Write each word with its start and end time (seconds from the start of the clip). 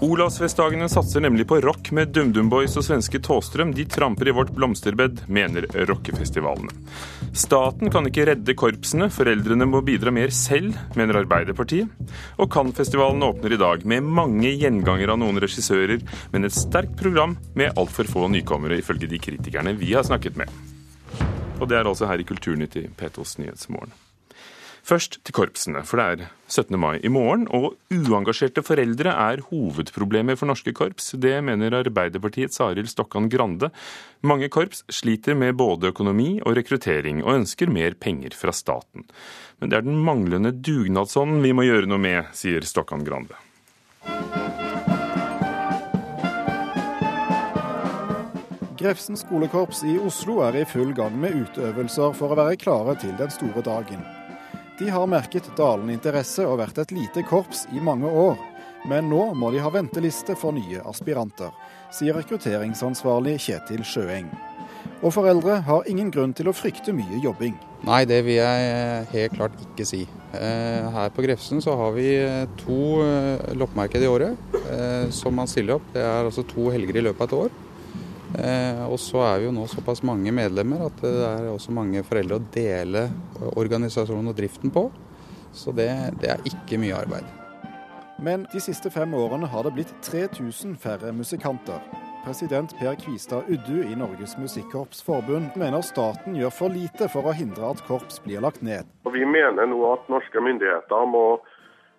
Olavsfestdagene 0.00 0.88
satser 0.88 1.20
nemlig 1.20 1.44
på 1.48 1.58
rock 1.60 1.90
med 1.92 2.08
DumDum 2.08 2.48
Boys 2.48 2.72
og 2.80 2.86
svenske 2.86 3.18
Tåstrøm. 3.20 3.74
De 3.76 3.84
tramper 3.84 4.30
i 4.30 4.32
vårt 4.32 4.48
blomsterbed, 4.56 5.26
mener 5.28 5.66
rockefestivalene. 5.90 6.72
Staten 7.36 7.92
kan 7.92 8.08
ikke 8.08 8.24
redde 8.30 8.56
korpsene, 8.56 9.10
foreldrene 9.12 9.68
må 9.68 9.82
bidra 9.84 10.12
mer 10.14 10.32
selv, 10.32 10.72
mener 10.96 11.20
Arbeiderpartiet. 11.20 11.92
Og 12.40 12.48
Cannes-festivalen 12.48 13.28
åpner 13.28 13.52
i 13.52 13.60
dag 13.60 13.84
med 13.84 14.08
mange 14.08 14.54
gjenganger 14.56 15.12
av 15.12 15.20
noen 15.20 15.44
regissører, 15.44 16.00
men 16.32 16.48
et 16.48 16.56
sterkt 16.56 16.96
program 17.00 17.36
med 17.52 17.76
altfor 17.76 18.08
få 18.08 18.30
nykommere, 18.32 18.80
ifølge 18.80 19.10
de 19.10 19.20
kritikerne 19.20 19.76
vi 19.76 19.92
har 19.92 20.08
snakket 20.08 20.40
med. 20.40 20.48
Og 21.60 21.68
det 21.68 21.76
er 21.76 21.84
altså 21.84 22.08
her 22.08 22.22
i 22.22 22.24
Kulturnytt 22.24 22.80
i 22.80 22.88
P2s 22.88 23.36
Nyhetsmorgen. 23.42 23.92
Først 24.90 25.20
til 25.22 25.34
korpsene, 25.36 25.84
for 25.86 26.00
det 26.00 26.04
er 26.26 26.30
17. 26.50 26.74
mai 26.82 26.96
i 27.06 27.10
morgen, 27.12 27.44
og 27.54 27.76
uengasjerte 27.94 28.64
foreldre 28.66 29.12
er 29.12 29.42
hovedproblemet 29.46 30.40
for 30.40 30.50
norske 30.50 30.72
korps. 30.74 31.12
Det 31.14 31.36
mener 31.46 31.76
Arbeiderpartiets 31.78 32.58
Arild 32.64 32.90
Stokkan 32.90 33.28
Grande. 33.30 33.70
Mange 34.26 34.48
korps 34.50 34.82
sliter 34.90 35.38
med 35.38 35.54
både 35.60 35.92
økonomi 35.92 36.40
og 36.42 36.58
rekruttering, 36.58 37.22
og 37.22 37.36
ønsker 37.38 37.70
mer 37.70 37.94
penger 37.94 38.34
fra 38.34 38.50
staten. 38.50 39.06
Men 39.62 39.70
det 39.70 39.78
er 39.78 39.86
den 39.86 40.00
manglende 40.02 40.50
dugnadsånden 40.50 41.38
vi 41.44 41.54
må 41.54 41.68
gjøre 41.68 41.86
noe 41.86 42.02
med, 42.02 42.34
sier 42.34 42.66
Stokkan 42.66 43.06
Grande. 43.06 43.38
Grefsen 48.80 49.14
skolekorps 49.20 49.84
i 49.86 50.00
Oslo 50.02 50.40
er 50.48 50.64
i 50.64 50.66
full 50.66 50.90
gang 50.98 51.14
med 51.20 51.44
utøvelser 51.44 52.16
for 52.18 52.34
å 52.34 52.40
være 52.42 52.58
klare 52.58 52.98
til 52.98 53.14
den 53.20 53.30
store 53.30 53.62
dagen. 53.62 54.02
De 54.80 54.88
har 54.88 55.06
merket 55.12 55.44
dalende 55.58 55.92
interesse 55.92 56.40
og 56.48 56.56
vært 56.62 56.78
et 56.80 56.92
lite 56.96 57.20
korps 57.28 57.66
i 57.76 57.82
mange 57.84 58.08
år. 58.08 58.38
Men 58.88 59.10
nå 59.12 59.26
må 59.36 59.50
de 59.52 59.60
ha 59.60 59.68
venteliste 59.68 60.32
for 60.40 60.56
nye 60.56 60.80
aspiranter, 60.88 61.50
sier 61.92 62.16
rekrutteringsansvarlig 62.16 63.34
Kjetil 63.44 63.84
Sjøeng. 63.84 64.30
Og 65.04 65.12
foreldre 65.12 65.58
har 65.66 65.88
ingen 65.88 66.08
grunn 66.12 66.32
til 66.32 66.48
å 66.48 66.56
frykte 66.56 66.94
mye 66.96 67.20
jobbing. 67.20 67.58
Nei, 67.84 68.06
det 68.08 68.22
vil 68.24 68.38
jeg 68.38 69.04
helt 69.12 69.36
klart 69.36 69.60
ikke 69.66 69.84
si. 69.88 70.00
Eh, 70.32 70.88
her 70.96 71.12
på 71.12 71.26
Grefsen 71.28 71.60
så 71.60 71.76
har 71.76 71.92
vi 71.96 72.08
eh, 72.16 72.48
to 72.60 73.00
eh, 73.04 73.50
loppemarked 73.60 74.00
i 74.00 74.08
året 74.08 74.56
som 75.12 75.34
man 75.34 75.48
stiller 75.50 75.76
opp. 75.76 75.88
Det 75.92 76.00
er 76.00 76.24
altså 76.24 76.44
to 76.46 76.70
helger 76.72 76.96
i 77.00 77.04
løpet 77.04 77.20
av 77.20 77.28
et 77.28 77.38
år. 77.44 77.56
Eh, 78.38 78.84
og 78.86 78.98
så 79.02 79.24
er 79.26 79.40
vi 79.40 79.48
jo 79.48 79.54
nå 79.54 79.66
såpass 79.70 80.04
mange 80.06 80.30
medlemmer 80.34 80.86
at 80.86 81.02
det 81.02 81.14
er 81.26 81.48
også 81.50 81.74
mange 81.74 82.04
foreldre 82.06 82.38
å 82.38 82.46
dele 82.54 83.08
organisasjonen 83.56 84.30
og 84.30 84.38
driften 84.38 84.72
på. 84.74 84.86
Så 85.52 85.74
det, 85.74 85.90
det 86.22 86.30
er 86.30 86.46
ikke 86.46 86.78
mye 86.78 86.94
arbeid. 86.94 87.26
Men 88.22 88.44
de 88.52 88.60
siste 88.60 88.92
fem 88.92 89.14
årene 89.16 89.48
har 89.48 89.64
det 89.64 89.74
blitt 89.74 89.92
3000 90.04 90.76
færre 90.78 91.10
musikanter. 91.16 91.80
President 92.20 92.74
Per 92.76 92.94
Kvistad 93.00 93.48
Uddu 93.48 93.80
i 93.80 93.96
Norges 93.96 94.36
Musikkorps 94.38 95.00
Forbund 95.02 95.56
mener 95.56 95.80
staten 95.80 96.36
gjør 96.36 96.52
for 96.52 96.74
lite 96.74 97.08
for 97.08 97.24
å 97.24 97.32
hindre 97.32 97.70
at 97.72 97.80
korps 97.86 98.20
blir 98.20 98.44
lagt 98.44 98.60
ned. 98.60 98.84
Vi 99.08 99.24
mener 99.24 99.70
nå 99.70 99.80
at 99.88 100.04
norske 100.12 100.42
myndigheter 100.44 101.08
må 101.08 101.24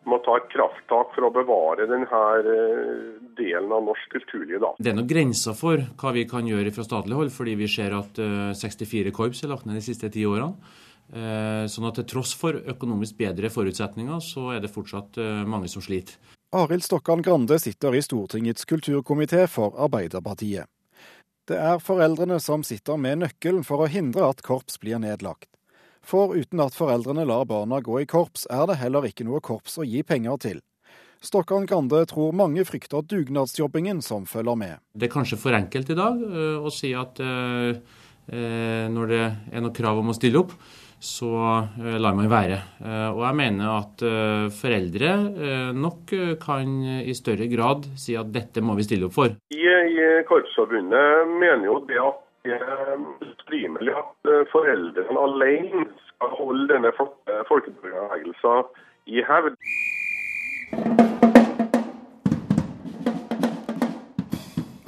må 0.09 0.17
ta 0.25 0.37
et 0.39 0.49
krafttak 0.51 1.13
for 1.15 1.27
å 1.27 1.31
bevare 1.33 1.85
denne 1.89 2.07
eh, 2.09 3.01
delen 3.37 3.73
av 3.73 3.83
norsk 3.85 4.15
kulturliv. 4.15 4.59
Da. 4.63 4.73
Det 4.79 4.91
er 4.91 4.97
noen 4.97 5.09
grenser 5.09 5.57
for 5.57 5.83
hva 6.01 6.13
vi 6.15 6.25
kan 6.29 6.47
gjøre 6.49 6.73
fra 6.73 6.85
statlig 6.87 7.17
hold, 7.19 7.33
fordi 7.35 7.57
vi 7.59 7.69
ser 7.71 7.95
at 7.97 8.17
64 8.17 9.11
eh, 9.11 9.15
korps 9.15 9.43
er 9.45 9.53
lagt 9.53 9.67
ned 9.69 9.77
de 9.77 9.85
siste 9.85 10.09
ti 10.13 10.25
årene. 10.27 10.57
Eh, 11.11 11.63
sånn 11.69 11.89
at 11.89 11.99
til 11.99 12.07
tross 12.15 12.33
for 12.39 12.57
økonomisk 12.73 13.19
bedre 13.19 13.51
forutsetninger, 13.53 14.21
så 14.25 14.53
er 14.55 14.63
det 14.63 14.73
fortsatt 14.73 15.21
mange 15.45 15.69
som 15.71 15.83
sliter. 15.83 16.17
Arild 16.55 16.83
Stokkan 16.83 17.23
Grande 17.23 17.55
sitter 17.63 17.95
i 17.95 18.03
Stortingets 18.03 18.65
kulturkomité 18.67 19.45
for 19.47 19.77
Arbeiderpartiet. 19.79 20.67
Det 21.47 21.57
er 21.57 21.81
foreldrene 21.83 22.37
som 22.43 22.63
sitter 22.63 22.99
med 23.01 23.21
nøkkelen 23.21 23.63
for 23.67 23.83
å 23.83 23.89
hindre 23.91 24.27
at 24.29 24.43
korps 24.45 24.77
blir 24.81 24.99
nedlagt. 25.01 25.49
For 26.05 26.33
uten 26.33 26.61
at 26.63 26.75
foreldrene 26.75 27.27
lar 27.29 27.45
barna 27.49 27.79
gå 27.83 28.01
i 28.01 28.09
korps, 28.09 28.47
er 28.49 28.65
det 28.69 28.79
heller 28.81 29.05
ikke 29.07 29.25
noe 29.27 29.41
korps 29.43 29.77
å 29.77 29.85
gi 29.87 30.01
penger 30.03 30.41
til. 30.41 30.61
Stokkan 31.21 31.67
Grande 31.69 31.99
tror 32.09 32.33
mange 32.33 32.63
frykter 32.65 33.03
dugnadsjobbingen 33.05 33.99
som 34.01 34.23
følger 34.25 34.57
med. 34.57 34.79
Det 34.97 35.05
er 35.05 35.13
kanskje 35.13 35.37
for 35.37 35.53
enkelt 35.53 35.91
i 35.93 35.97
dag 35.97 36.17
uh, 36.17 36.57
å 36.65 36.71
si 36.73 36.95
at 36.97 37.21
uh, 37.21 37.77
uh, 37.77 38.85
når 38.89 39.11
det 39.13 39.21
er 39.53 39.61
noe 39.61 39.75
krav 39.77 40.01
om 40.01 40.09
å 40.09 40.17
stille 40.17 40.41
opp, 40.41 40.55
så 41.01 41.29
lar 41.81 42.13
man 42.13 42.27
være. 42.29 42.59
Og 42.85 43.23
jeg 43.25 43.37
mener 43.39 43.71
at 43.73 44.03
foreldre 44.53 45.15
nok 45.73 46.11
kan 46.43 46.75
i 47.01 47.15
større 47.17 47.47
grad 47.49 47.87
si 47.97 48.13
at 48.13 48.29
dette 48.29 48.61
må 48.61 48.75
vi 48.77 48.85
stille 48.85 49.07
opp 49.07 49.15
for. 49.15 49.33
I, 49.49 49.63
i 49.65 50.05
Korpsforbundet 50.29 51.33
mener 51.41 51.65
jo 51.71 51.79
det 51.89 51.97
at 51.97 52.21
ikke 52.45 52.59
rimelig 53.51 53.93
at 53.93 54.31
eh, 54.33 54.45
foreldrene 54.51 55.25
alene 55.27 55.85
skal 56.09 56.29
holde 56.39 56.73
denne 56.73 56.91
folkebevegelsen 57.49 58.63
i 59.05 59.23
hevd. 59.29 59.57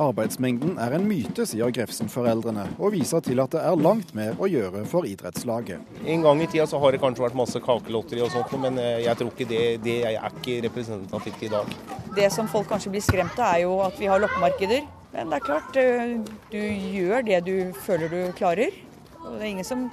Arbeidsmengden 0.03 0.79
er 0.81 0.95
en 0.97 1.05
myte, 1.07 1.45
sier 1.47 1.69
Grefsen-foreldrene, 1.71 2.65
og 2.81 2.95
viser 2.95 3.21
til 3.23 3.39
at 3.43 3.53
det 3.53 3.61
er 3.61 3.77
langt 3.77 4.15
mer 4.17 4.33
å 4.41 4.49
gjøre 4.49 4.81
for 4.89 5.05
idrettslaget. 5.07 5.85
En 6.09 6.25
gang 6.25 6.41
i 6.41 6.47
tida 6.49 6.65
så 6.67 6.81
har 6.81 6.91
det 6.91 7.01
kanskje 7.03 7.23
vært 7.27 7.37
masse 7.37 7.61
kakelotteri 7.63 8.23
og 8.25 8.33
sånt, 8.33 8.57
men 8.63 8.81
eh, 8.81 9.03
jeg 9.05 9.19
tror 9.19 9.31
ikke 9.31 9.49
det, 9.53 9.61
det 9.85 9.99
er 10.09 10.17
ikke 10.17 10.59
representativt 10.65 11.45
i 11.45 11.53
dag. 11.53 11.77
Det 12.17 12.27
som 12.33 12.49
folk 12.49 12.67
kanskje 12.73 12.95
blir 12.95 13.05
skremt 13.05 13.37
av, 13.37 13.53
er 13.53 13.63
jo 13.67 13.77
at 13.85 14.01
vi 14.01 14.09
har 14.09 14.21
loppemarkeder 14.21 14.83
men 15.13 15.29
det 15.29 15.37
er 15.39 15.45
klart, 15.45 15.75
eh, 15.77 16.15
du 16.49 16.61
gjør 16.97 17.25
det 17.25 17.43
du 17.45 17.57
føler 17.85 18.09
du 18.09 18.21
klarer. 18.37 18.73
Og 19.21 19.37
det 19.37 19.43
er 19.43 19.51
ingen 19.51 19.67
som 19.67 19.91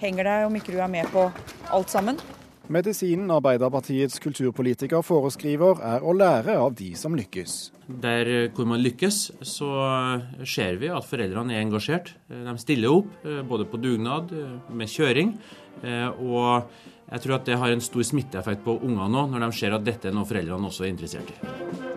henger 0.00 0.28
deg 0.28 0.44
om 0.46 0.56
ikke 0.56 0.76
du 0.76 0.78
er 0.78 0.92
med 0.92 1.10
på 1.10 1.26
alt 1.74 1.90
sammen. 1.90 2.20
Medisinen 2.70 3.32
Arbeiderpartiets 3.34 4.20
kulturpolitiker 4.22 5.02
foreskriver, 5.02 5.82
er 5.82 6.06
å 6.06 6.14
lære 6.14 6.54
av 6.54 6.76
de 6.78 6.92
som 6.94 7.18
lykkes. 7.18 7.56
Der 7.90 8.30
eh, 8.30 8.46
hvor 8.54 8.70
man 8.70 8.82
lykkes, 8.84 9.18
så 9.42 9.72
ser 10.46 10.78
vi 10.78 10.92
at 10.94 11.08
foreldrene 11.08 11.58
er 11.58 11.66
engasjert. 11.66 12.14
Eh, 12.30 12.46
de 12.46 12.56
stiller 12.62 12.94
opp, 12.94 13.10
både 13.50 13.66
på 13.66 13.82
dugnad, 13.82 14.30
med 14.70 14.88
kjøring. 14.88 15.34
Og 15.82 16.66
jeg 17.10 17.22
tror 17.24 17.40
at 17.40 17.46
det 17.48 17.58
har 17.58 17.74
en 17.74 17.82
stor 17.82 18.06
smitteeffekt 18.06 18.62
på 18.62 18.78
ungene 18.78 19.10
nå, 19.10 19.26
når 19.32 19.48
de 19.48 19.54
ser 19.58 19.74
at 19.74 19.86
dette 19.86 20.12
er 20.12 20.14
noe 20.14 20.28
foreldrene 20.28 20.70
også 20.70 20.86
er 20.86 20.94
interessert 20.94 21.34
i. 21.34 21.89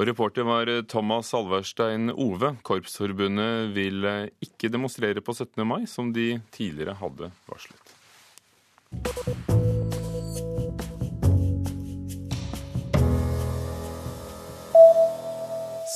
Og 0.00 0.06
reporter 0.08 0.46
var 0.48 0.70
eh, 0.72 0.80
Thomas 0.88 1.28
Alverstein 1.36 2.08
Ove. 2.14 2.54
Korpsforbundet 2.64 3.74
vil 3.76 4.06
eh, 4.08 4.30
ikke 4.40 4.72
demonstrere 4.72 5.20
på 5.20 5.34
17. 5.36 5.60
mai, 5.68 5.84
som 5.84 6.08
de 6.16 6.38
tidligere 6.56 6.96
hadde 7.02 7.28
varslet. 7.50 7.96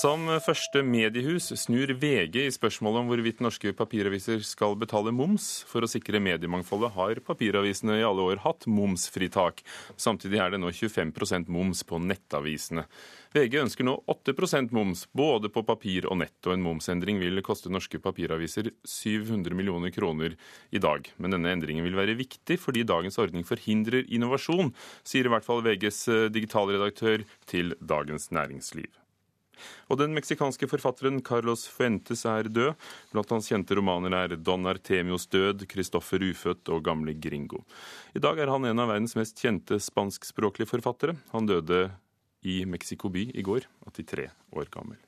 Som 0.05 0.27
første 0.45 0.83
mediehus 0.85 1.47
snur 1.57 1.89
VG 1.97 2.35
i 2.43 2.53
spørsmålet 2.53 3.01
om 3.01 3.07
hvorvidt 3.09 3.39
norske 3.41 3.71
papiraviser 3.73 4.43
skal 4.45 4.75
betale 4.77 5.15
moms. 5.17 5.63
For 5.65 5.81
å 5.81 5.89
sikre 5.89 6.19
mediemangfoldet 6.21 6.91
har 6.93 7.21
papiravisene 7.25 7.95
i 7.97 8.05
alle 8.05 8.27
år 8.27 8.43
hatt 8.43 8.67
momsfritak. 8.69 9.63
Samtidig 9.97 10.43
er 10.45 10.53
det 10.53 10.59
nå 10.61 10.69
25% 10.77 11.49
moms 11.49 11.81
på 11.89 11.97
nettavisene. 12.05 12.85
VG 13.33 13.57
ønsker 13.63 13.89
nå 13.89 13.95
8% 14.13 14.75
moms 14.77 15.07
både 15.17 15.49
på 15.55 15.63
papir 15.65 16.05
og 16.11 16.21
nett, 16.21 16.37
og 16.45 16.53
en 16.53 16.67
momsendring 16.67 17.23
vil 17.23 17.41
koste 17.47 17.73
norske 17.73 17.97
papiraviser 18.05 18.69
700 18.85 19.57
millioner 19.57 19.95
kroner 19.95 20.37
i 20.69 20.83
dag. 20.85 21.09
Men 21.17 21.39
denne 21.39 21.55
endringen 21.57 21.87
vil 21.87 21.97
være 21.97 22.19
viktig 22.19 22.59
fordi 22.61 22.85
dagens 22.85 23.17
ordning 23.25 23.49
forhindrer 23.49 24.05
innovasjon, 24.05 24.75
sier 25.01 25.25
i 25.25 25.33
hvert 25.33 25.49
fall 25.49 25.65
VGs 25.65 26.03
digitalredaktør 26.37 27.25
til 27.49 27.73
Dagens 27.81 28.29
Næringsliv. 28.37 28.93
Og 29.89 30.01
den 30.01 30.15
meksikanske 30.17 30.69
forfatteren 30.71 31.23
Carlos 31.25 31.67
Fuentes 31.71 32.25
er 32.29 32.51
død. 32.51 32.75
Blant 33.13 33.35
hans 33.35 33.51
kjente 33.51 33.79
romaner 33.79 34.17
er 34.19 34.37
Don 34.37 34.67
Artemios 34.71 35.27
død, 35.33 35.67
Christoffer 35.71 36.23
ufødt 36.25 36.71
og 36.75 36.85
Gamle 36.87 37.17
Gringo. 37.17 37.65
I 38.15 38.23
dag 38.23 38.39
er 38.39 38.53
han 38.53 38.69
en 38.69 38.85
av 38.85 38.93
verdens 38.93 39.17
mest 39.19 39.41
kjente 39.41 39.81
spanskspråklige 39.83 40.71
forfattere. 40.71 41.19
Han 41.33 41.51
døde 41.51 41.89
i 42.45 42.63
Mexico 42.69 43.09
by 43.09 43.31
i 43.35 43.43
går, 43.45 43.67
83 43.91 44.29
år 44.55 44.71
gammel. 44.71 45.01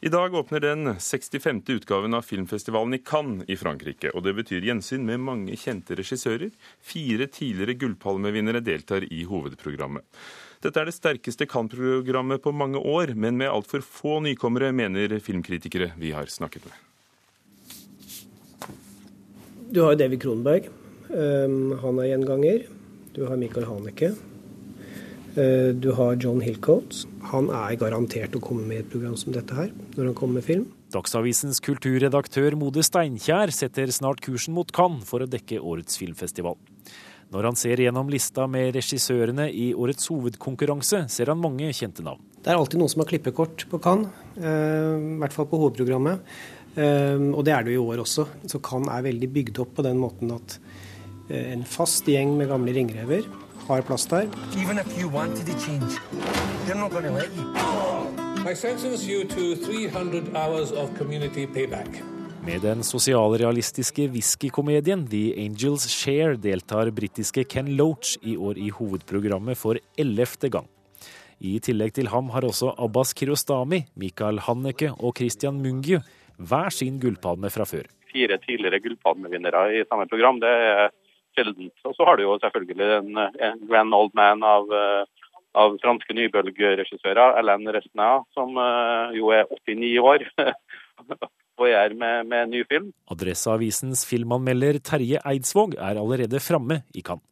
I 0.00 0.08
dag 0.08 0.34
åpner 0.34 0.60
den 0.62 0.94
65. 0.94 1.62
utgaven 1.74 2.14
av 2.14 2.22
filmfestivalen 2.22 2.94
i 2.94 3.00
Cannes 3.02 3.48
i 3.50 3.56
Frankrike. 3.58 4.12
Og 4.14 4.22
det 4.22 4.36
betyr 4.38 4.62
gjensyn 4.68 5.02
med 5.02 5.24
mange 5.26 5.56
kjente 5.58 5.96
regissører. 5.98 6.52
Fire 6.78 7.26
tidligere 7.26 7.74
gullpalmevinnere 7.80 8.62
deltar 8.62 9.08
i 9.10 9.24
hovedprogrammet. 9.26 10.06
Dette 10.58 10.80
er 10.82 10.88
det 10.88 10.96
sterkeste 10.96 11.46
Cannes-programmet 11.46 12.42
på 12.42 12.50
mange 12.50 12.80
år, 12.82 13.12
men 13.14 13.36
med 13.38 13.50
altfor 13.52 13.84
få 13.84 14.18
nykommere, 14.24 14.72
mener 14.74 15.14
filmkritikere 15.22 15.92
vi 16.00 16.10
har 16.16 16.26
snakket 16.26 16.66
med. 16.66 16.74
Du 19.70 19.84
har 19.84 19.94
David 20.00 20.22
Kronberg. 20.24 20.66
Han 21.12 22.00
er 22.02 22.08
gjenganger. 22.10 22.66
Du 23.14 23.22
har 23.28 23.38
Michael 23.38 23.68
Haneke. 23.68 24.10
Du 25.78 25.92
har 25.94 26.18
John 26.18 26.40
Hillcoats. 26.42 27.04
Han 27.30 27.52
er 27.54 27.76
garantert 27.78 28.34
å 28.34 28.42
komme 28.42 28.66
med 28.66 28.82
et 28.82 28.90
program 28.90 29.14
som 29.20 29.30
dette 29.36 29.54
her, 29.54 29.70
når 29.94 30.10
han 30.10 30.16
kommer 30.18 30.40
med 30.40 30.46
film. 30.48 30.64
Dagsavisens 30.90 31.60
kulturredaktør 31.62 32.56
Mode 32.58 32.82
Steinkjer 32.82 33.52
setter 33.54 33.92
snart 33.94 34.24
kursen 34.24 34.56
mot 34.56 34.72
Cannes 34.74 35.06
for 35.06 35.22
å 35.22 35.30
dekke 35.30 35.60
årets 35.60 36.00
filmfestival. 36.00 36.56
Når 37.28 37.44
han 37.50 37.58
ser 37.60 37.80
gjennom 37.82 38.08
lista 38.08 38.46
med 38.48 38.72
regissørene 38.76 39.50
i 39.52 39.70
årets 39.76 40.08
hovedkonkurranse, 40.08 41.02
ser 41.12 41.28
han 41.28 41.40
mange 41.42 41.68
kjente 41.76 42.04
navn. 42.04 42.22
Det 42.38 42.48
er 42.48 42.56
alltid 42.56 42.80
noen 42.80 42.88
som 42.88 43.02
har 43.02 43.10
klippekort 43.10 43.66
på 43.68 43.80
Cannes, 43.84 44.08
eh, 44.38 44.94
i 44.96 45.18
hvert 45.20 45.36
fall 45.36 45.48
på 45.50 45.60
hovedprogrammet. 45.60 46.22
Eh, 46.74 47.20
og 47.34 47.44
det 47.44 47.52
er 47.52 47.66
det 47.66 47.74
jo 47.74 47.82
i 47.82 47.92
år 47.92 48.04
også. 48.06 48.26
Så 48.48 48.62
Cannes 48.64 48.94
er 48.94 49.04
veldig 49.10 49.28
bygd 49.34 49.60
opp 49.60 49.76
på 49.76 49.84
den 49.84 50.00
måten 50.00 50.32
at 50.32 50.58
eh, 51.28 51.52
en 51.52 51.64
fast 51.68 52.08
gjeng 52.08 52.36
med 52.38 52.48
gamle 52.48 52.72
ringrever 52.72 53.28
har 53.68 53.82
plass 53.82 54.06
der. 54.08 54.28
Even 54.56 54.78
if 54.78 54.88
you 54.96 55.08
wanted 55.08 55.44
to 55.44 55.58
change, 55.60 56.00
they're 56.64 56.80
not 56.80 56.90
going 56.90 57.04
to 57.04 57.12
let 57.12 57.28
you. 57.36 57.44
I 58.48 58.54
sentence 58.54 59.04
you 59.06 59.24
to 59.24 59.56
300 59.56 60.34
hours 60.34 60.72
of 60.72 60.96
community 60.96 61.46
payback. 61.46 62.17
Med 62.48 62.62
den 62.64 62.80
sosialrealistiske 62.80 64.06
whiskykomedien 64.08 65.02
The 65.12 65.34
Angels 65.36 65.82
Share 65.92 66.38
deltar 66.40 66.88
britiske 66.96 67.42
Ken 67.44 67.66
Loach 67.76 68.14
i 68.24 68.38
år 68.40 68.56
i 68.56 68.70
hovedprogrammet 68.72 69.58
for 69.60 69.76
ellevte 70.00 70.48
gang. 70.54 70.64
I 71.44 71.58
tillegg 71.60 71.92
til 71.98 72.08
ham 72.08 72.30
har 72.32 72.46
også 72.48 72.70
Abbas 72.80 73.12
Kirostami, 73.18 73.82
Mikael 74.00 74.40
Hanneke 74.46 74.94
og 74.96 75.20
Christian 75.20 75.58
Mungiu 75.60 76.00
hver 76.40 76.72
sin 76.72 76.96
gullpalme 77.02 77.50
fra 77.52 77.68
før. 77.68 77.84
Fire 78.08 78.38
tidligere 78.46 78.80
gullpalmevinnere 78.80 79.66
i 79.76 79.84
samme 79.84 80.08
program, 80.08 80.40
det 80.40 80.48
er 80.48 80.88
sjeldent. 81.36 81.74
Og 81.84 81.98
så 81.98 82.08
har 82.08 82.16
du 82.16 82.24
jo 82.24 82.38
selvfølgelig 82.46 82.88
en, 83.02 83.26
en 83.50 83.66
grand 83.68 83.98
old 83.98 84.16
man 84.16 84.46
av 84.54 84.72
uh, 84.72 85.04
av 85.58 85.76
franske 85.82 86.16
nybølgeregissører, 86.16 87.36
Alain 87.42 87.68
Resnais, 87.76 88.24
som 88.32 88.56
uh, 88.56 89.12
jo 89.12 89.34
er 89.36 89.44
89 89.52 89.92
år 90.00 90.24
og 91.58 91.70
er 91.70 91.94
med, 91.98 92.28
med 92.30 92.52
ny 92.52 92.62
film. 92.70 92.92
Adresseavisens 93.10 94.04
filmanmelder 94.08 94.78
Terje 94.84 95.20
Eidsvåg 95.26 95.74
er 95.76 95.98
allerede 95.98 96.40
framme 96.42 96.82
i 96.94 97.02
Cannes. 97.02 97.24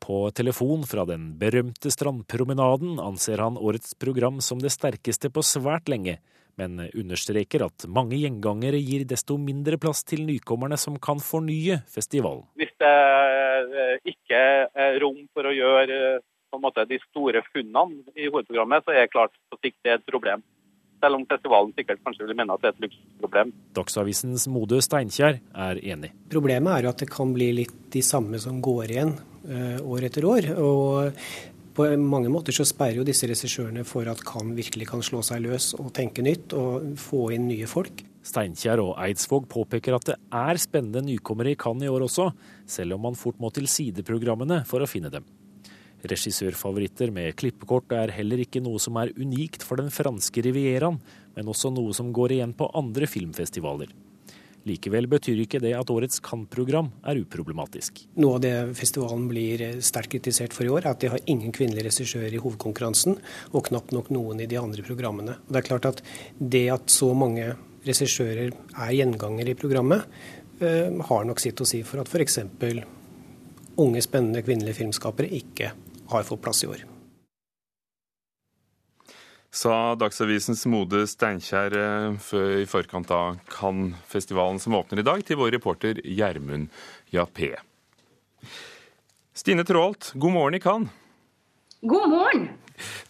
På 0.00 0.30
telefon 0.32 0.86
fra 0.88 1.04
den 1.04 1.34
berømte 1.38 1.90
strandpromenaden 1.92 2.96
anser 3.04 3.42
han 3.44 3.58
årets 3.60 3.92
program 4.00 4.40
som 4.40 4.62
det 4.62 4.72
sterkeste 4.72 5.28
på 5.28 5.44
svært 5.44 5.92
lenge, 5.92 6.16
men 6.56 6.80
understreker 6.88 7.66
at 7.66 7.84
mange 7.84 8.16
gjengangere 8.16 8.80
gir 8.80 9.04
desto 9.08 9.36
mindre 9.36 9.76
plass 9.80 10.00
til 10.08 10.24
nykommerne 10.24 10.78
som 10.80 10.96
kan 10.96 11.20
fornye 11.20 11.82
festivalen. 11.92 12.46
Hvis 12.56 12.72
det 12.80 12.94
eh, 12.96 13.94
ikke 14.14 14.40
er 14.72 14.98
rom 15.04 15.20
for 15.36 15.50
å 15.50 15.54
gjøre 15.54 16.00
på 16.50 16.58
en 16.58 16.64
måte 16.64 16.88
de 16.88 16.98
store 17.10 17.44
funnene 17.52 18.16
i 18.16 18.30
hovedprogrammet, 18.30 18.84
så 18.84 18.96
er 18.96 19.04
det 19.04 19.12
klart 19.12 19.36
på 19.52 19.60
sikt 19.60 19.78
det 19.84 19.92
er 19.92 20.00
et 20.00 20.08
problem. 20.08 20.42
Selv 21.00 21.16
om 21.16 21.26
festivalen 21.28 21.72
sikkert 21.76 22.02
kanskje 22.04 22.26
vil 22.28 22.36
mene 22.36 22.54
at 22.54 22.62
det 22.62 22.70
er 22.70 22.74
et 22.76 22.82
luksusproblem. 22.86 23.52
Dagsavisens 23.76 24.44
Mode 24.52 24.82
Steinkjer 24.84 25.40
er 25.40 25.80
enig. 25.80 26.12
Problemet 26.32 26.74
er 26.74 26.84
jo 26.84 26.92
at 26.92 27.04
det 27.04 27.08
kan 27.12 27.32
bli 27.36 27.52
litt 27.62 27.78
de 27.94 28.02
samme 28.04 28.40
som 28.42 28.60
går 28.64 28.92
igjen 28.92 29.14
uh, 29.48 29.78
år 29.80 30.10
etter 30.10 30.28
år. 30.28 30.52
og 30.60 31.16
på 31.80 31.86
mange 31.96 32.28
måter 32.28 32.52
så 32.52 32.66
sperrer 32.66 32.98
jo 32.98 33.06
disse 33.06 33.28
regissørene 33.30 33.86
for 33.88 34.08
at 34.10 34.20
kan 34.26 34.50
virkelig 34.56 34.88
kan 34.90 35.04
slå 35.06 35.22
seg 35.24 35.44
løs 35.46 35.70
og 35.78 35.92
tenke 35.96 36.24
nytt 36.26 36.52
og 36.58 36.96
få 37.00 37.30
inn 37.36 37.46
nye 37.48 37.68
folk. 37.70 38.02
Steinkjer 38.26 38.82
og 38.82 38.96
Eidsvåg 39.00 39.46
påpeker 39.48 39.96
at 39.96 40.10
det 40.10 40.16
er 40.34 40.60
spennende 40.60 41.00
nykommere 41.06 41.54
i 41.54 41.58
Cannes 41.60 41.86
i 41.86 41.92
år 41.92 42.04
også, 42.04 42.28
selv 42.68 42.98
om 42.98 43.06
man 43.08 43.16
fort 43.16 43.38
må 43.40 43.52
til 43.54 43.70
sideprogrammene 43.70 44.60
for 44.68 44.82
å 44.82 44.90
finne 44.90 45.12
dem. 45.14 45.24
Regissørfavoritter 46.08 47.10
med 47.12 47.34
klippekort 47.36 47.92
er 47.92 48.12
heller 48.16 48.40
ikke 48.40 48.62
noe 48.64 48.80
som 48.80 48.96
er 49.00 49.12
unikt 49.20 49.64
for 49.66 49.80
den 49.80 49.90
franske 49.92 50.44
rivieraen, 50.46 51.00
men 51.36 51.50
også 51.50 51.72
noe 51.74 51.92
som 51.96 52.12
går 52.14 52.38
igjen 52.38 52.54
på 52.56 52.70
andre 52.76 53.08
filmfestivaler. 53.10 53.90
Likevel 54.68 55.06
betyr 55.08 55.38
ikke 55.40 55.60
det 55.62 55.72
at 55.72 55.90
årets 55.92 56.20
Cannes-program 56.24 56.90
er 57.08 57.22
uproblematisk. 57.22 58.02
Noe 58.20 58.36
av 58.36 58.42
det 58.44 58.52
festivalen 58.76 59.24
blir 59.30 59.62
sterkt 59.84 60.12
kritisert 60.12 60.56
for 60.56 60.68
i 60.68 60.72
år, 60.72 60.84
er 60.84 60.92
at 60.92 61.00
de 61.00 61.12
har 61.14 61.24
ingen 61.32 61.52
kvinnelige 61.56 61.86
regissører 61.88 62.36
i 62.36 62.42
hovedkonkurransen, 62.42 63.16
og 63.56 63.66
knapt 63.70 63.94
nok 63.96 64.10
noen 64.12 64.42
i 64.44 64.48
de 64.50 64.60
andre 64.60 64.84
programmene. 64.84 65.38
Og 65.46 65.54
det 65.54 65.62
er 65.62 65.68
klart 65.70 65.88
at 65.88 66.04
det 66.38 66.66
at 66.76 66.92
så 66.92 67.12
mange 67.16 67.54
regissører 67.86 68.52
er 68.52 68.96
gjengangere 68.96 69.54
i 69.54 69.58
programmet, 69.58 70.04
eh, 70.60 70.92
har 71.08 71.24
nok 71.24 71.40
sitt 71.40 71.60
å 71.60 71.68
si 71.68 71.80
for 71.82 72.02
at 72.02 72.12
f.eks. 72.12 72.42
unge, 73.80 74.02
spennende 74.04 74.44
kvinnelige 74.44 74.82
filmskapere 74.82 75.32
ikke 75.40 75.72
har 76.10 76.26
fått 76.26 76.42
plass 76.42 76.64
i 76.64 76.70
år. 76.70 76.84
Sa 79.50 79.96
Dagsavisens 79.98 80.62
Mode 80.70 81.02
Steinkjer 81.10 81.74
eh, 81.74 82.34
i 82.62 82.66
forkant 82.70 83.10
av 83.10 83.40
Cannes-festivalen 83.50 84.60
som 84.62 84.76
åpner 84.78 85.02
i 85.02 85.06
dag, 85.06 85.24
til 85.26 85.40
vår 85.40 85.50
reporter 85.56 85.98
Gjermund 86.06 86.70
Jappé. 87.10 87.56
Stine 89.34 89.66
Traalt, 89.66 90.12
god 90.14 90.36
morgen 90.36 90.54
i 90.54 90.62
Cannes. 90.62 90.94
God 91.82 92.12
morgen. 92.12 92.46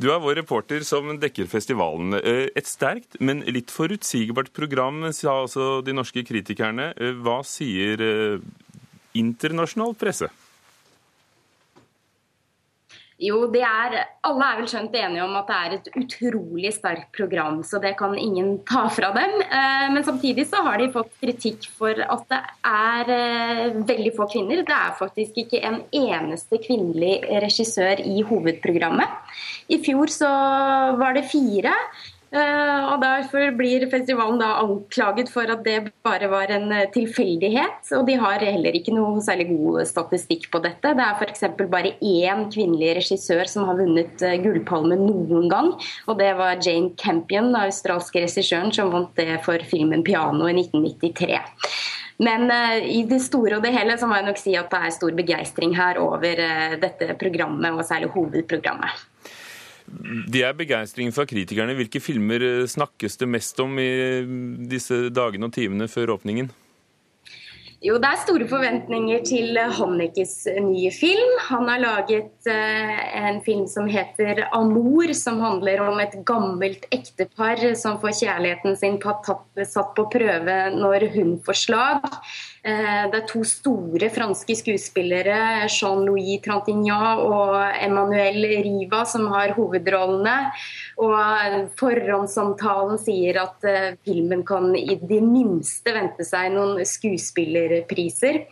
Du 0.01 0.09
er 0.15 0.23
vår 0.23 0.39
reporter 0.41 0.81
som 0.87 1.13
dekker 1.21 1.51
festivalen. 1.51 2.17
Eh, 2.17 2.49
et 2.57 2.73
sterkt, 2.73 3.21
men 3.21 3.45
litt 3.45 3.69
forutsigbart 3.75 4.55
program, 4.57 5.11
sa 5.13 5.43
altså 5.43 5.83
de 5.85 5.93
norske 5.93 6.25
kritikerne. 6.25 6.95
Eh, 6.97 7.21
hva 7.21 7.43
sier 7.45 8.41
internasjonal 9.13 9.93
presse? 10.01 10.33
Jo, 13.21 13.43
det 13.53 13.61
er, 13.61 13.95
alle 14.25 14.47
er 14.47 14.61
vel 14.63 14.69
skjønt 14.71 14.95
enige 14.97 15.25
om 15.27 15.35
at 15.37 15.51
det 15.51 15.57
er 15.59 15.75
et 15.77 15.89
utrolig 16.01 16.71
sterkt 16.73 17.11
program, 17.13 17.59
så 17.67 17.77
det 17.83 17.93
kan 17.99 18.15
ingen 18.17 18.55
ta 18.69 18.87
fra 18.89 19.11
dem. 19.13 19.35
Eh, 19.45 19.89
men 19.93 20.07
samtidig 20.07 20.47
så 20.49 20.63
har 20.65 20.81
de 20.81 20.89
fått 20.95 21.13
kritikk 21.21 21.69
for 21.77 22.01
at 22.01 22.25
det 22.33 22.41
er 22.71 23.13
eh, 23.17 23.77
veldig 23.91 24.15
få 24.17 24.29
kvinner. 24.33 24.63
Det 24.65 24.77
er 24.77 24.97
faktisk 24.97 25.37
ikke 25.45 25.61
en 25.69 25.83
eneste 25.93 26.63
kvinnelig 26.65 27.19
regissør 27.45 28.01
i 28.09 28.25
hovedprogrammet. 28.25 29.37
I 29.69 29.83
fjor 29.85 30.13
så 30.17 30.33
var 30.97 31.19
det 31.19 31.29
fire. 31.29 31.77
Eh, 32.31 32.83
og 32.87 33.01
Derfor 33.03 33.49
blir 33.59 33.83
festivalen 33.91 34.39
da 34.39 34.53
anklaget 34.61 35.33
for 35.33 35.51
at 35.51 35.65
det 35.67 35.89
bare 36.07 36.29
var 36.31 36.53
en 36.55 36.71
eh, 36.71 36.87
tilfeldighet. 36.95 37.91
Og 37.99 38.05
de 38.07 38.15
har 38.23 38.45
heller 38.45 38.77
ikke 38.79 38.95
noe 38.95 39.19
særlig 39.25 39.49
god 39.51 39.81
statistikk 39.91 40.47
på 40.53 40.61
dette. 40.63 40.95
Det 40.95 41.07
er 41.07 41.19
f.eks. 41.19 41.43
bare 41.73 41.97
én 41.99 42.47
kvinnelig 42.53 42.95
regissør 43.01 43.51
som 43.51 43.67
har 43.67 43.81
vunnet 43.81 44.23
Gullpalmen 44.45 45.03
noen 45.09 45.51
gang. 45.51 45.73
Og 46.07 46.21
det 46.23 46.31
var 46.39 46.63
Jane 46.63 46.95
Campion, 47.01 47.51
den 47.51 47.65
australske 47.65 48.23
regissøren, 48.23 48.71
som 48.75 48.95
vant 48.95 49.15
det 49.19 49.41
for 49.47 49.59
filmen 49.67 50.07
'Piano' 50.07 50.47
i 50.47 50.55
1993. 50.55 51.41
Men 52.21 52.51
i 52.85 53.01
det 53.09 53.23
store 53.25 53.57
og 53.57 53.65
det 53.65 53.73
hele 53.73 53.97
så 53.99 54.07
må 54.07 54.19
jeg 54.19 54.29
nok 54.29 54.39
si 54.39 54.53
at 54.55 54.69
det 54.71 54.81
er 54.85 54.93
stor 54.93 55.15
begeistring 55.17 55.73
her 55.75 55.99
over 55.99 56.43
dette 56.83 57.15
programmet, 57.17 57.73
og 57.73 57.87
særlig 57.89 58.13
hovedprogrammet. 58.13 59.09
Det 60.31 60.43
er 60.47 60.57
begeistringen 60.57 61.15
fra 61.15 61.27
kritikerne. 61.29 61.75
Hvilke 61.79 62.03
filmer 62.03 62.45
eh, 62.47 62.67
snakkes 62.71 63.19
det 63.21 63.29
mest 63.31 63.59
om 63.63 63.79
i 63.83 63.91
disse 64.71 65.09
dagene 65.15 65.51
og 65.51 65.57
timene 65.57 65.91
før 65.91 66.17
åpningen? 66.19 66.51
Jo, 67.81 67.95
det 67.97 68.11
er 68.13 68.19
store 68.21 68.45
forventninger 68.45 69.23
til 69.25 69.57
Hannekes 69.57 70.35
nye 70.61 70.91
film. 70.93 71.31
Han 71.47 71.65
har 71.71 71.81
laget 71.81 72.49
uh, 72.53 72.99
en 73.17 73.39
film 73.41 73.63
som 73.73 73.87
heter 73.89 74.43
'Amor', 74.53 75.15
som 75.17 75.41
handler 75.41 75.81
om 75.87 75.97
et 76.03 76.13
gammelt 76.29 76.85
ektepar 76.93 77.63
som 77.81 77.97
får 78.03 78.19
kjærligheten 78.19 78.77
sin 78.77 79.01
satt 79.01 79.95
på 79.97 80.05
prøve 80.13 80.59
når 80.77 81.09
hun 81.15 81.39
får 81.41 81.57
slag. 81.57 82.05
Uh, 82.69 83.09
det 83.09 83.23
er 83.23 83.27
to 83.33 83.41
store 83.49 84.13
franske 84.13 84.59
skuespillere, 84.61 85.65
Jean-Louis 85.65 86.37
Trantignan 86.45 87.17
og 87.17 87.65
Emmanuel 87.81 88.45
Riva, 88.61 89.07
som 89.07 89.25
har 89.33 89.57
hovedrollene. 89.57 90.53
Og 91.01 91.71
forhåndssamtalen 91.81 93.01
sier 93.01 93.41
at 93.41 93.65
uh, 93.65 93.97
filmen 94.05 94.45
kan 94.47 94.75
i 94.77 94.99
det 95.01 95.23
minste 95.25 95.95
vente 95.97 96.27
seg 96.29 96.53
noen 96.53 96.83
skuespillerpriser. 96.85 98.43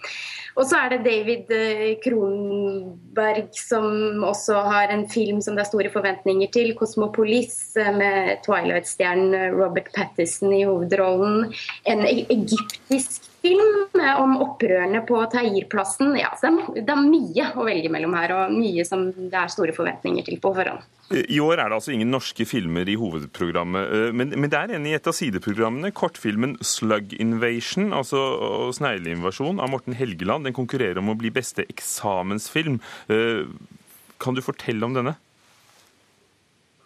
Og 0.59 0.65
så 0.67 0.81
er 0.81 0.95
det 0.95 1.05
David 1.05 1.53
uh, 1.53 1.85
Kronberg 2.03 3.53
som 3.59 4.25
også 4.25 4.63
har 4.65 4.95
en 4.95 5.05
film 5.13 5.43
som 5.45 5.59
det 5.59 5.67
er 5.67 5.71
store 5.71 5.93
forventninger 5.93 6.49
til, 6.55 6.73
'Kosmopolis', 6.79 7.77
uh, 7.77 7.93
med 8.01 8.41
Twilight-stjernen 8.49 9.53
Robert 9.59 9.93
Pattison 9.93 10.55
i 10.57 10.65
hovedrollen. 10.65 11.51
En 11.85 12.07
e 12.09 12.25
egyptisk 12.33 13.28
film 13.43 13.89
om 14.19 14.37
opprørene 14.43 15.03
på 15.09 15.21
Tahir-plassen. 15.33 16.15
Ja, 16.19 16.31
det 16.43 16.85
er 16.85 17.03
mye 17.03 17.49
å 17.55 17.67
velge 17.67 17.91
mellom 17.93 18.15
her, 18.19 18.35
og 18.37 18.55
mye 18.55 18.85
som 18.87 19.09
det 19.17 19.39
er 19.39 19.53
store 19.53 19.75
forventninger 19.77 20.27
til 20.27 20.41
på 20.43 20.53
forhånd. 20.57 20.87
I 21.09 21.39
år 21.41 21.55
er 21.57 21.71
det 21.71 21.77
altså 21.79 21.95
ingen 21.95 22.11
norske 22.13 22.45
filmer 22.45 22.89
i 22.91 22.99
hovedprogrammet, 23.01 23.93
eh, 23.97 24.11
men, 24.13 24.35
men 24.37 24.53
det 24.53 24.59
er 24.59 24.75
en 24.77 24.89
i 24.89 24.93
et 24.97 25.09
av 25.09 25.17
sideprogrammene. 25.17 25.95
Kortfilmen 25.97 26.59
'Slug 26.61 27.15
Invasion', 27.17 27.95
altså 27.97 28.21
snegleinvasjon, 28.77 29.63
av 29.65 29.73
Morten 29.73 29.97
Helgeland. 29.97 30.45
Den 30.45 30.57
konkurrerer 30.57 31.01
om 31.01 31.15
å 31.15 31.17
bli 31.19 31.33
beste 31.33 31.65
eksamensfilm. 31.65 32.77
Eh, 33.09 33.49
kan 34.21 34.37
du 34.37 34.45
fortelle 34.45 34.85
om 34.85 34.99
denne? 34.99 35.17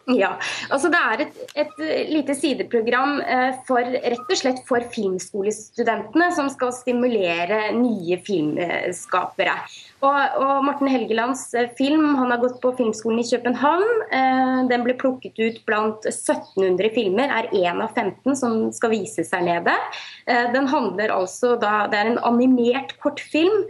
Ja, 0.22 0.32
altså 0.70 0.90
Det 0.92 0.98
er 0.98 1.24
et, 1.24 1.40
et, 1.64 1.82
lite 2.10 2.34
sideprogram 2.34 3.20
eh, 3.20 3.58
for, 3.68 3.86
rett 3.86 4.34
og 4.34 4.38
slett 4.38 4.62
for 4.68 4.84
filmskolestudentene, 4.94 6.30
som 6.34 6.50
skal 6.52 6.74
stimulere 6.74 7.68
nye 7.76 8.18
filmskapere. 8.26 9.56
Og, 10.02 10.38
og 10.42 10.64
Morten 10.66 10.88
Helgelands 10.90 11.44
eh, 11.54 11.68
film 11.78 12.16
han 12.18 12.32
har 12.32 12.40
gått 12.42 12.56
på 12.62 12.72
Filmskolen 12.78 13.20
i 13.22 13.26
København. 13.28 13.90
Eh, 14.10 14.62
den 14.70 14.82
ble 14.82 14.96
plukket 14.98 15.38
ut 15.38 15.60
blant 15.68 16.08
1700 16.10 16.90
filmer, 16.96 17.30
er 17.30 17.52
én 17.54 17.78
av 17.84 17.94
15 17.94 18.34
som 18.40 18.56
skal 18.74 18.90
vises 18.96 19.30
her 19.34 19.44
nede. 19.46 19.74
Eh, 20.26 20.48
den 20.54 20.66
handler 20.72 21.14
altså 21.14 21.54
da, 21.62 21.86
Det 21.92 22.00
er 22.00 22.10
en 22.10 22.18
animert 22.26 22.96
kortfilm, 23.02 23.64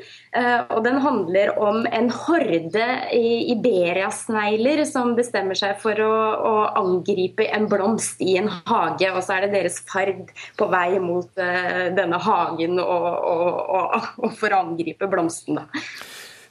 og 0.72 0.80
den 0.84 0.98
handler 1.02 1.50
om 1.60 1.86
en 1.92 2.08
horde 2.12 2.84
iberiasnegler 3.12 4.84
som 4.88 5.12
bestemmer 5.16 5.58
seg 5.58 5.76
for 5.82 5.98
å, 6.00 6.12
å, 6.48 6.54
angripe 6.80 7.44
en 7.52 7.66
blomst 7.68 8.22
i 8.24 8.38
en 8.40 8.48
hage. 8.68 9.10
Og 9.12 9.20
så 9.24 9.36
er 9.36 9.46
det 9.46 9.52
deres 9.58 9.80
ferd 9.90 10.32
på 10.56 10.70
vei 10.72 10.96
mot 11.02 11.28
denne 11.36 12.20
hagen 12.24 12.80
og, 12.80 13.08
og, 13.34 13.60
og, 13.76 14.10
og 14.24 14.36
for 14.40 14.54
å 14.54 14.62
angripe 14.64 15.10
blomsten. 15.12 15.60
da. 15.60 15.66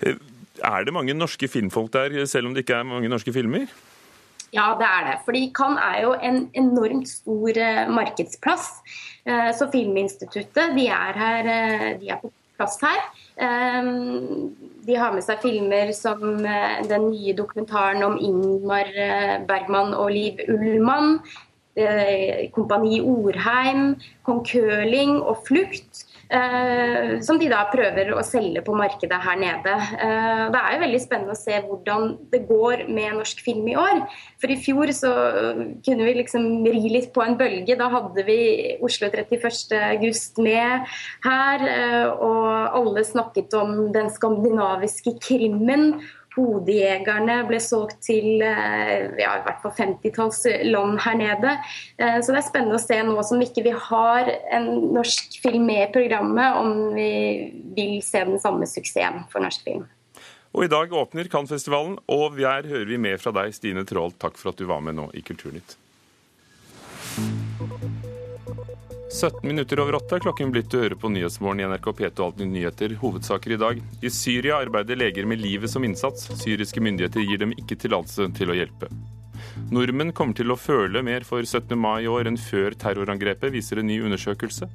Eh, 0.02 0.20
er 0.62 0.86
det 0.86 0.94
mange 0.94 1.14
norske 1.18 1.48
filmfolk 1.50 1.94
der, 1.94 2.26
selv 2.30 2.48
om 2.48 2.54
det 2.54 2.66
ikke 2.66 2.82
er 2.82 2.90
mange 2.90 3.10
norske 3.10 3.34
filmer? 3.34 3.66
Ja, 4.52 4.76
det 4.80 4.88
er 4.88 5.08
det. 5.08 5.16
Fordi 5.26 5.52
Cannes 5.56 5.80
er 5.80 6.02
jo 6.04 6.14
en 6.14 6.44
enormt 6.54 7.08
stor 7.10 7.56
uh, 7.56 7.92
markedsplass. 7.96 8.68
Uh, 9.24 9.50
så 9.56 9.70
Filminstituttet 9.72 10.76
de 10.76 10.88
er, 10.92 11.20
her, 11.24 11.48
uh, 11.48 11.88
de 12.02 12.10
er 12.12 12.20
på 12.22 12.32
plass 12.58 12.78
her. 12.84 13.00
de 14.86 14.96
har 14.96 15.14
med 15.16 15.24
seg 15.26 15.40
filmer 15.42 15.90
som 15.98 16.20
den 16.86 17.06
nye 17.10 17.34
dokumentaren 17.34 18.04
om 18.06 18.20
Ingmar 18.22 18.92
Bergman 19.48 19.96
og 19.98 20.12
Liv 20.12 20.44
Ullmann. 20.46 21.18
Kompani 22.54 23.00
Orheim, 23.02 23.96
Kong 24.28 24.44
Køling 24.46 25.24
og 25.24 25.42
Flukt. 25.48 26.06
Eh, 26.32 27.20
som 27.20 27.36
de 27.36 27.50
da 27.52 27.66
prøver 27.68 28.14
å 28.16 28.22
selge 28.24 28.62
på 28.64 28.72
markedet 28.78 29.18
her 29.20 29.40
nede. 29.40 29.74
Eh, 30.00 30.44
det 30.54 30.60
er 30.62 30.76
jo 30.76 30.84
veldig 30.86 31.02
spennende 31.04 31.36
å 31.36 31.40
se 31.40 31.58
hvordan 31.66 32.14
det 32.32 32.46
går 32.48 32.86
med 32.88 33.18
norsk 33.18 33.42
film 33.44 33.68
i 33.68 33.76
år. 33.76 34.06
For 34.40 34.54
i 34.54 34.60
fjor 34.64 34.94
så 34.96 35.12
kunne 35.84 36.08
vi 36.08 36.16
liksom 36.22 36.48
ri 36.64 36.94
litt 36.94 37.10
på 37.12 37.26
en 37.26 37.36
bølge. 37.40 37.76
Da 37.76 37.90
hadde 37.92 38.24
vi 38.28 38.40
Oslo 38.80 39.12
31. 39.12 39.76
august 39.90 40.40
med 40.40 40.88
her, 41.28 41.68
eh, 41.68 42.08
og 42.08 42.80
alle 42.80 43.04
snakket 43.04 43.52
om 43.60 43.92
den 43.92 44.08
skandinaviske 44.14 45.18
krimmen. 45.20 46.00
Hodejegerne 46.36 47.42
ble 47.50 47.60
solgt 47.60 48.00
til 48.08 48.44
eh, 48.46 49.12
ja, 49.20 49.34
i 49.36 49.44
hvert 49.46 49.64
fall 49.64 49.74
50-talls 49.76 50.44
land 50.70 51.00
her 51.04 51.18
nede. 51.20 51.56
Eh, 52.00 52.20
så 52.24 52.32
det 52.32 52.40
er 52.40 52.48
spennende 52.48 52.80
å 52.80 52.84
se 52.84 53.00
nå 53.04 53.16
som 53.28 53.44
ikke 53.44 53.66
vi 53.68 53.74
har 53.90 54.32
en 54.56 54.70
norsk 54.96 55.42
film 55.44 55.68
med 55.68 55.90
i 55.90 55.92
programmet, 55.98 56.60
om 56.62 56.94
vi 56.96 57.12
vil 57.76 57.98
se 58.06 58.24
den 58.28 58.40
samme 58.42 58.70
suksessen 58.70 59.26
for 59.32 59.44
norsk 59.44 59.66
film. 59.68 59.90
Og 60.52 60.66
I 60.66 60.72
dag 60.72 60.92
åpner 60.92 61.30
Cannes-festivalen, 61.32 61.96
og 62.12 62.40
her 62.40 62.68
hører 62.68 62.90
vi 62.90 63.00
mer 63.00 63.20
fra 63.24 63.32
deg, 63.36 63.56
Stine 63.56 63.86
Trål. 63.88 64.16
Takk 64.20 64.40
for 64.40 64.52
at 64.52 64.60
du 64.60 64.68
var 64.72 64.84
med 64.84 65.00
nå 65.00 65.08
i 65.16 65.24
Kulturnytt. 65.24 65.78
17 69.12 69.48
minutter 69.48 69.80
over 69.80 69.96
åtte 69.96 70.16
er 70.16 70.24
klokken 70.24 70.54
blitt 70.56 70.70
til 70.72 70.80
å 70.80 70.84
høre 70.86 70.96
på 70.96 71.10
Nyhetsmorgen 71.12 71.60
i 71.60 71.66
NRK 71.68 71.90
P2 71.98 72.24
Alltid 72.26 72.48
nyheter. 72.48 72.94
Hovedsaker 73.02 73.52
i 73.52 73.58
dag. 73.60 73.82
I 74.00 74.12
Syria 74.14 74.62
arbeider 74.64 74.96
leger 74.96 75.28
med 75.28 75.42
livet 75.44 75.72
som 75.74 75.84
innsats. 75.84 76.30
Syriske 76.40 76.80
myndigheter 76.80 77.26
gir 77.26 77.42
dem 77.42 77.52
ikke 77.60 77.76
tillatelse 77.82 78.30
til 78.38 78.54
å 78.54 78.56
hjelpe. 78.56 78.88
Nordmenn 79.72 80.14
kommer 80.16 80.38
til 80.38 80.54
å 80.54 80.58
føle 80.60 81.02
mer 81.04 81.26
for 81.28 81.44
17. 81.44 81.76
mai 81.76 82.06
i 82.06 82.10
år 82.12 82.30
enn 82.32 82.40
før 82.40 82.76
terrorangrepet, 82.80 83.52
viser 83.52 83.82
en 83.82 83.90
ny 83.92 84.00
undersøkelse. 84.08 84.70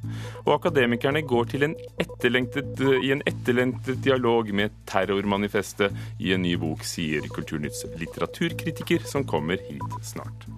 Og 0.45 0.53
akademikerne 0.59 1.25
går 1.25 1.57
en 1.57 1.79
i 1.81 3.13
en 3.17 3.25
etterlengtet 3.33 4.05
dialog 4.05 4.53
med 4.53 4.77
terrormanifestet 4.91 5.97
i 6.21 6.37
en 6.37 6.45
ny 6.45 6.59
bok, 6.61 6.85
sier 6.85 7.25
Kulturnytts 7.33 7.87
litteraturkritiker, 7.97 9.09
som 9.09 9.25
kommer 9.25 9.65
hit 9.71 10.01
snart. 10.05 10.49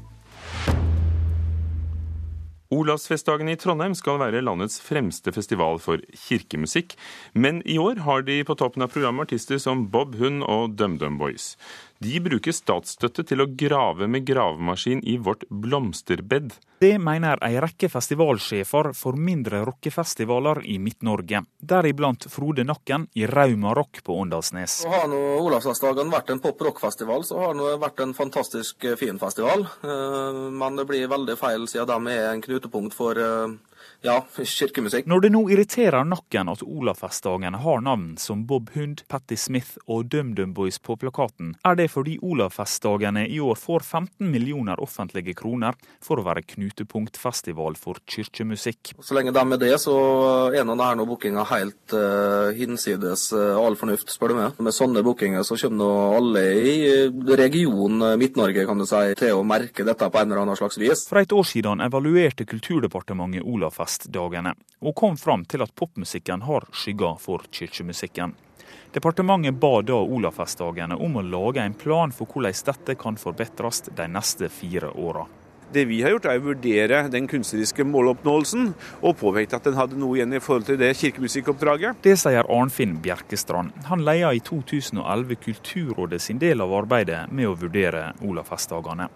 Olavsfestdagene 2.68 3.54
i 3.54 3.56
Trondheim 3.56 3.94
skal 3.96 4.18
være 4.20 4.42
landets 4.44 4.76
fremste 4.84 5.32
festival 5.32 5.78
for 5.80 6.02
kirkemusikk, 6.26 6.98
men 7.32 7.62
i 7.64 7.78
år 7.80 8.02
har 8.04 8.26
de 8.26 8.42
på 8.44 8.58
toppen 8.60 8.84
av 8.84 8.92
programmet 8.92 9.30
artister 9.30 9.56
som 9.62 9.86
Bob 9.88 10.18
Hund 10.20 10.44
og 10.44 10.74
DumDum 10.76 11.16
Boys. 11.16 11.54
De 11.98 12.20
bruker 12.22 12.54
statsstøtte 12.54 13.24
til 13.26 13.42
å 13.42 13.48
grave 13.58 14.06
med 14.06 14.22
gravemaskin 14.26 15.00
i 15.02 15.16
vårt 15.18 15.42
blomsterbed. 15.50 16.52
Det 16.78 16.92
mener 17.02 17.40
ei 17.42 17.56
rekke 17.58 17.88
festivalsjefer 17.90 18.92
for 18.94 19.18
mindre 19.18 19.64
rockefestivaler 19.66 20.60
i 20.70 20.76
Midt-Norge, 20.78 21.42
deriblant 21.58 22.28
Frode 22.30 22.62
Nakken 22.68 23.08
i 23.18 23.26
Rauma 23.26 23.72
Rock 23.74 24.04
på 24.06 24.14
Åndalsnes. 24.14 24.84
Har 24.86 25.10
nå 25.10 25.18
Olavsdagen 25.42 26.14
vært 26.14 26.30
en 26.30 26.42
pop-rock-festival, 26.44 27.26
så 27.26 27.40
har 27.42 27.58
det 27.58 27.74
vært 27.82 28.04
en 28.06 28.14
fantastisk 28.14 28.86
eh, 28.86 28.94
fin 29.00 29.18
festival. 29.18 29.66
Eh, 29.82 30.38
men 30.54 30.78
det 30.78 30.86
blir 30.86 31.10
veldig 31.10 31.34
feil 31.40 31.66
siden 31.66 32.06
de 32.06 32.14
er 32.14 32.30
en 32.30 32.46
knutepunkt 32.46 32.94
for 32.94 33.18
eh, 33.18 33.58
ja, 34.06 34.20
kirkemusikk. 34.36 35.06
Når 35.10 35.24
det 35.24 35.30
nå 35.34 35.40
irriterer 35.50 36.06
noen 36.06 36.50
at 36.52 36.62
Olavfestdagen 36.62 37.56
har 37.64 37.80
navn 37.82 38.12
som 38.20 38.44
Bob 38.46 38.70
Hund, 38.76 39.02
Patti 39.10 39.36
Smith 39.36 39.74
og 39.90 40.06
DumDum 40.12 40.52
Boys 40.54 40.78
på 40.78 40.94
plakaten, 41.00 41.56
er 41.66 41.78
det 41.78 41.88
fordi 41.90 42.14
Olavfestdagene 42.22 43.26
i 43.26 43.40
år 43.42 43.58
får 43.58 43.82
15 43.82 44.30
millioner 44.30 44.78
offentlige 44.82 45.34
kroner 45.38 45.74
for 46.04 46.20
å 46.20 46.26
være 46.28 46.44
knutepunktfestival 46.54 47.78
for 47.80 47.98
kirkemusikk. 48.06 48.92
Så 49.02 49.18
lenge 49.18 49.34
de 49.34 49.42
er 49.42 49.62
det, 49.64 49.72
så 49.82 49.96
er 50.54 50.66
nå 50.68 50.78
denne 50.78 51.08
bookinga 51.08 51.46
helt 51.50 51.96
uh, 51.96 52.54
hinsides 52.54 53.32
uh, 53.34 53.58
all 53.58 53.78
fornuft, 53.80 54.14
spør 54.14 54.34
du 54.34 54.38
meg. 54.38 54.62
Med 54.62 54.76
sånne 54.76 55.02
bookinger 55.06 55.42
så 55.46 55.58
kommer 55.58 55.82
nå 55.82 55.90
alle 56.20 56.44
i 56.54 56.76
regionen 57.38 58.14
Midt-Norge 58.18 58.62
kan 58.68 58.78
du 58.78 58.86
si, 58.86 59.02
til 59.18 59.34
å 59.34 59.44
merke 59.46 59.82
dette 59.86 60.06
på 60.06 60.22
en 60.22 60.30
eller 60.30 60.44
annen 60.44 60.58
slags 60.58 60.78
vis. 60.78 61.06
For 61.10 61.18
et 61.18 61.34
år 61.34 61.46
siden 61.50 61.82
evaluerte 61.82 62.46
Kulturdepartementet 62.48 63.42
Olavfestdagen 63.42 63.87
festdagene, 63.88 64.54
og 64.80 64.94
kom 64.94 65.16
fram 65.16 65.44
til 65.48 65.64
at 65.64 65.74
popmusikken 65.74 66.44
har 66.44 66.66
skygger 66.72 67.16
for 67.22 67.44
kirkemusikken. 67.50 68.34
Departementet 68.92 69.56
ba 69.60 69.80
da 69.82 69.96
Olavfestdagene 70.00 70.96
om 70.96 71.16
å 71.16 71.24
lage 71.24 71.64
en 71.64 71.76
plan 71.76 72.12
for 72.12 72.28
hvordan 72.28 72.56
dette 72.68 72.96
kan 73.00 73.16
forbedres 73.20 73.86
de 73.88 74.08
neste 74.08 74.48
fire 74.52 74.92
åra. 74.92 75.26
Det 75.68 75.84
vi 75.84 75.98
har 76.00 76.14
gjort 76.14 76.24
er 76.30 76.38
å 76.40 76.44
vurdere 76.46 76.98
den 77.12 77.26
kunstneriske 77.28 77.84
måloppnåelsen, 77.84 78.70
og 79.04 79.18
påpekte 79.20 79.58
at 79.58 79.66
den 79.68 79.76
hadde 79.76 79.98
noe 80.00 80.16
igjen 80.16 80.32
i 80.32 80.40
forhold 80.40 80.64
til 80.64 80.78
det 80.80 80.94
kirkemusikkoppdraget. 80.96 81.98
Det 82.04 82.14
sier 82.16 82.48
Arnfinn 82.48 82.94
Bjerkestrand. 83.04 83.74
Han 83.90 84.04
leia 84.06 84.30
i 84.32 84.40
2011 84.40 85.36
Kulturrådet 85.44 86.22
sin 86.24 86.40
del 86.40 86.64
av 86.64 86.72
arbeidet 86.72 87.26
med 87.28 87.50
å 87.50 87.56
vurdere 87.60 88.14
Olafestdagene. 88.24 89.10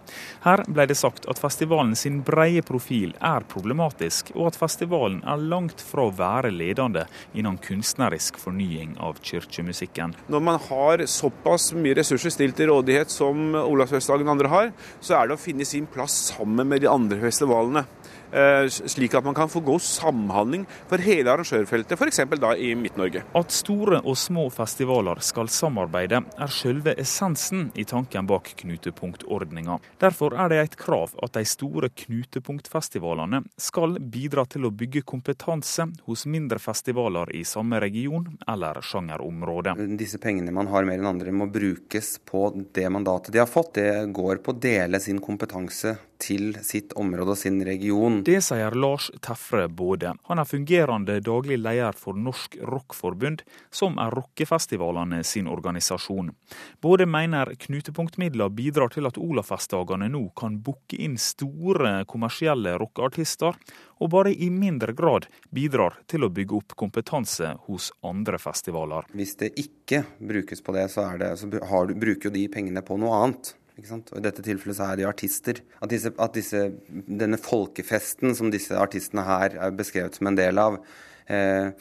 Her 0.45 0.65
ble 0.69 0.87
det 0.91 0.99
sagt 1.01 1.25
at 1.33 1.41
festivalen 1.41 1.95
sin 1.97 2.21
breie 2.27 2.61
profil 2.61 3.15
er 3.17 3.49
problematisk, 3.49 4.35
og 4.37 4.51
at 4.51 4.61
festivalen 4.61 5.23
er 5.25 5.41
langt 5.41 5.81
fra 5.81 6.05
å 6.11 6.13
være 6.19 6.53
ledende 6.53 7.07
innen 7.33 7.57
kunstnerisk 7.65 8.37
fornying 8.43 8.99
av 9.01 9.23
kirkemusikken. 9.25 10.13
Når 10.29 10.47
man 10.51 10.61
har 10.69 11.07
såpass 11.09 11.71
mye 11.73 11.97
ressurser 11.97 12.37
stilt 12.37 12.61
til 12.61 12.69
rådighet 12.75 13.09
som 13.13 13.57
Olavsfestdagen 13.63 14.29
andre 14.29 14.53
har, 14.53 14.73
så 15.01 15.17
er 15.17 15.33
det 15.33 15.41
å 15.41 15.41
finne 15.41 15.65
sin 15.65 15.89
plass 15.89 16.29
sammen 16.43 16.69
med 16.69 16.81
de 16.81 16.91
andre 16.91 17.21
festivalene. 17.21 17.85
Eh, 18.33 18.69
slik 18.69 19.15
at 19.15 19.25
man 19.25 19.35
kan 19.35 19.49
få 19.49 19.61
god 19.61 19.83
samhandling 19.83 20.65
for 20.89 20.99
hele 20.99 21.29
arrangørfeltet, 21.31 21.99
f.eks. 22.01 22.21
da 22.41 22.55
i 22.57 22.71
Midt-Norge. 22.75 23.23
At 23.37 23.53
store 23.53 23.99
og 24.01 24.17
små 24.17 24.47
festivaler 24.51 25.21
skal 25.21 25.51
samarbeide, 25.53 26.23
er 26.41 26.53
selve 26.53 26.95
essensen 26.97 27.67
i 27.77 27.85
tanken 27.85 28.27
bak 28.27 28.55
knutepunktordninga. 28.63 29.77
Derfor 30.01 30.33
er 30.33 30.49
det 30.49 30.61
et 30.63 30.77
krav 30.81 31.13
at 31.23 31.37
de 31.37 31.45
store 31.45 31.91
knutepunktfestivalene 31.93 33.43
skal 33.61 33.99
bidra 34.01 34.47
til 34.49 34.65
å 34.65 34.73
bygge 34.73 35.05
kompetanse 35.05 35.91
hos 36.09 36.25
mindre 36.25 36.59
festivaler 36.63 37.35
i 37.37 37.45
samme 37.45 37.83
region 37.85 38.31
eller 38.49 38.81
sjangerområde. 38.81 39.77
Disse 40.01 40.17
pengene 40.23 40.57
man 40.57 40.73
har 40.73 40.89
mer 40.89 41.03
enn 41.03 41.11
andre 41.13 41.37
må 41.37 41.51
brukes 41.53 42.15
på 42.25 42.49
det 42.73 42.89
mandatet 42.89 43.37
de 43.37 43.45
har 43.45 43.51
fått. 43.51 43.75
Det 43.77 44.09
går 44.17 44.41
på 44.41 44.57
å 44.57 44.61
dele 44.71 45.03
sin 45.05 45.21
kompetanse 45.21 45.99
til 46.23 46.55
sitt 46.63 46.95
område 46.99 47.35
og 47.35 47.39
sin 47.39 47.59
region. 47.67 48.21
Det 48.27 48.39
sier 48.45 48.75
Lars 48.79 49.09
Tefre 49.25 49.67
Både. 49.69 50.15
Han 50.31 50.41
er 50.43 50.49
fungerende 50.49 51.19
daglig 51.25 51.59
leder 51.59 51.97
for 51.99 52.19
Norsk 52.19 52.57
Rockforbund, 52.63 53.43
som 53.75 53.99
er 54.03 54.15
rockefestivalene 54.15 55.23
sin 55.27 55.51
organisasjon. 55.51 56.31
Både 56.83 57.09
mener 57.11 57.55
knutepunktmidler 57.67 58.53
bidrar 58.55 58.93
til 58.95 59.09
at 59.11 59.19
Olafestdagene 59.19 60.11
nå 60.13 60.29
kan 60.39 60.61
booke 60.63 60.99
inn 60.99 61.19
store 61.21 62.03
kommersielle 62.11 62.77
rockeartister, 62.81 63.59
og 64.03 64.11
bare 64.11 64.33
i 64.35 64.49
mindre 64.51 64.95
grad 64.99 65.29
bidrar 65.55 66.01
til 66.11 66.27
å 66.27 66.31
bygge 66.35 66.59
opp 66.59 66.77
kompetanse 66.79 67.53
hos 67.69 67.91
andre 68.07 68.39
festivaler. 68.43 69.07
Hvis 69.15 69.37
det 69.39 69.53
ikke 69.63 70.03
brukes 70.19 70.63
på 70.65 70.75
det, 70.75 70.89
så, 70.91 71.07
det, 71.19 71.35
så 71.39 71.51
har, 71.71 71.95
bruker 71.95 72.31
jo 72.31 72.35
de 72.35 72.47
pengene 72.51 72.83
på 72.87 72.99
noe 72.99 73.21
annet. 73.23 73.55
Og 73.79 74.19
I 74.19 74.25
dette 74.25 74.45
tilfellet 74.45 74.77
så 74.77 74.91
er 74.91 75.01
de 75.01 75.07
artister. 75.09 75.63
At, 75.81 75.91
disse, 75.93 76.13
at 76.21 76.35
disse, 76.37 76.65
denne 77.09 77.39
folkefesten 77.41 78.37
som 78.37 78.51
disse 78.53 78.77
artistene 78.77 79.25
her 79.25 79.57
er 79.57 79.77
beskrevet 79.77 80.19
som 80.19 80.29
en 80.29 80.37
del 80.37 80.61
av, 80.61 80.77
eh, 81.27 81.73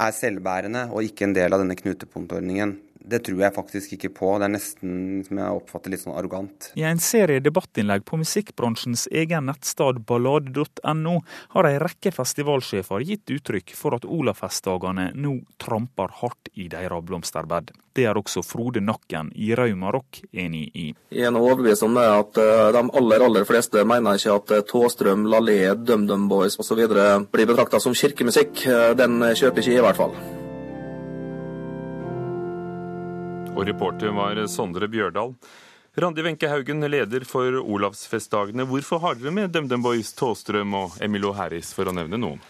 er 0.00 0.14
selvbærende 0.16 0.86
og 0.94 1.02
ikke 1.04 1.26
en 1.26 1.34
del 1.36 1.52
av 1.52 1.64
denne 1.64 1.76
knutepunktordningen. 1.78 2.76
Det 3.00 3.22
tror 3.24 3.40
jeg 3.40 3.54
faktisk 3.56 3.94
ikke 3.96 4.12
på. 4.14 4.30
Det 4.38 4.46
er 4.46 4.52
nesten 4.54 4.94
som 5.26 5.40
jeg 5.40 5.58
oppfatter 5.60 5.92
litt 5.92 6.02
sånn 6.02 6.16
arrogant. 6.18 6.70
I 6.78 6.84
en 6.88 7.00
serie 7.02 7.42
debattinnlegg 7.42 8.04
på 8.08 8.20
musikkbransjens 8.20 9.06
egen 9.10 9.48
nettstad 9.48 10.02
ballade.no 10.08 11.14
har 11.56 11.68
en 11.70 11.80
rekke 11.82 12.12
festivalsjefer 12.14 13.06
gitt 13.08 13.32
uttrykk 13.32 13.74
for 13.76 13.96
at 13.96 14.06
Olafestdagene 14.08 15.10
nå 15.16 15.38
tramper 15.62 16.12
hardt 16.20 16.52
i 16.54 16.68
deres 16.72 17.06
blomsterbed. 17.06 17.72
Det 17.96 18.04
er 18.06 18.18
også 18.18 18.44
Frode 18.46 18.82
Nakken 18.84 19.32
i 19.34 19.50
Rauma 19.58 19.90
Rock 19.94 20.20
enig 20.30 20.68
i. 20.78 20.86
Jeg 21.10 21.26
er 21.26 21.34
nå 21.34 21.42
overbevist 21.42 21.86
om 21.86 21.96
det 21.98 22.06
at 22.06 22.42
eh, 22.42 22.66
de 22.76 22.84
aller 23.00 23.24
aller 23.26 23.48
fleste 23.48 23.82
mener 23.84 24.20
ikke 24.20 24.36
at 24.36 24.54
eh, 24.56 24.66
Tåstrøm, 24.70 25.26
Lalé, 25.30 25.62
DumDum 25.74 26.28
Boys 26.30 26.58
osv. 26.60 26.84
blir 26.86 27.50
betrakta 27.50 27.82
som 27.82 27.96
kirkemusikk. 27.96 28.66
Eh, 28.66 28.92
den 28.98 29.18
kjøper 29.34 29.64
ikke 29.64 29.74
jeg 29.74 29.82
i 29.82 29.88
hvert 29.88 29.98
fall. 30.04 30.14
Og 33.60 33.66
reporter 33.68 34.08
var 34.16 34.38
Sondre 34.48 34.86
Bjørdal. 34.88 35.34
Randi 36.00 36.22
Wenche 36.24 36.48
Haugen, 36.48 36.80
leder 36.88 37.26
for 37.28 37.58
Olavsfestdagene. 37.60 38.64
Hvorfor 38.64 39.02
har 39.02 39.18
dere 39.20 39.34
med 39.36 39.52
DumDum 39.52 39.82
Boys, 39.84 40.14
Tåstrøm 40.16 40.72
og 40.78 40.94
Emilio 41.04 41.34
Harris, 41.36 41.74
for 41.76 41.90
å 41.90 41.92
nevne 41.92 42.16
noen? 42.16 42.40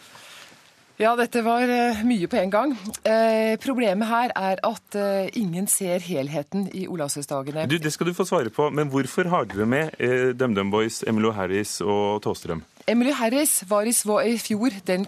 Ja, 1.00 1.16
dette 1.18 1.42
var 1.42 1.66
uh, 1.66 2.04
mye 2.06 2.28
på 2.30 2.38
en 2.38 2.52
gang. 2.52 2.76
Eh, 3.02 3.56
problemet 3.58 4.06
her 4.06 4.34
er 4.38 4.62
at 4.68 4.98
eh, 5.00 5.32
ingen 5.40 5.66
ser 5.72 5.98
helheten 6.04 6.68
i 6.76 6.84
Olavsfestdagene. 6.86 7.66
Det 7.66 7.90
skal 7.90 8.12
du 8.12 8.14
få 8.14 8.28
svare 8.28 8.54
på, 8.54 8.68
men 8.70 8.92
hvorfor 8.92 9.32
har 9.32 9.50
dere 9.50 9.66
med 9.66 9.96
DumDum 10.38 10.70
Boys, 10.70 11.02
Emilio 11.02 11.34
Harris 11.34 11.80
og 11.82 12.20
Tåstrøm? 12.22 12.62
Emily 12.90 13.12
Harris 13.14 13.60
var 13.70 13.86
i, 13.86 13.92
fjor 14.42 14.72
den, 14.86 15.04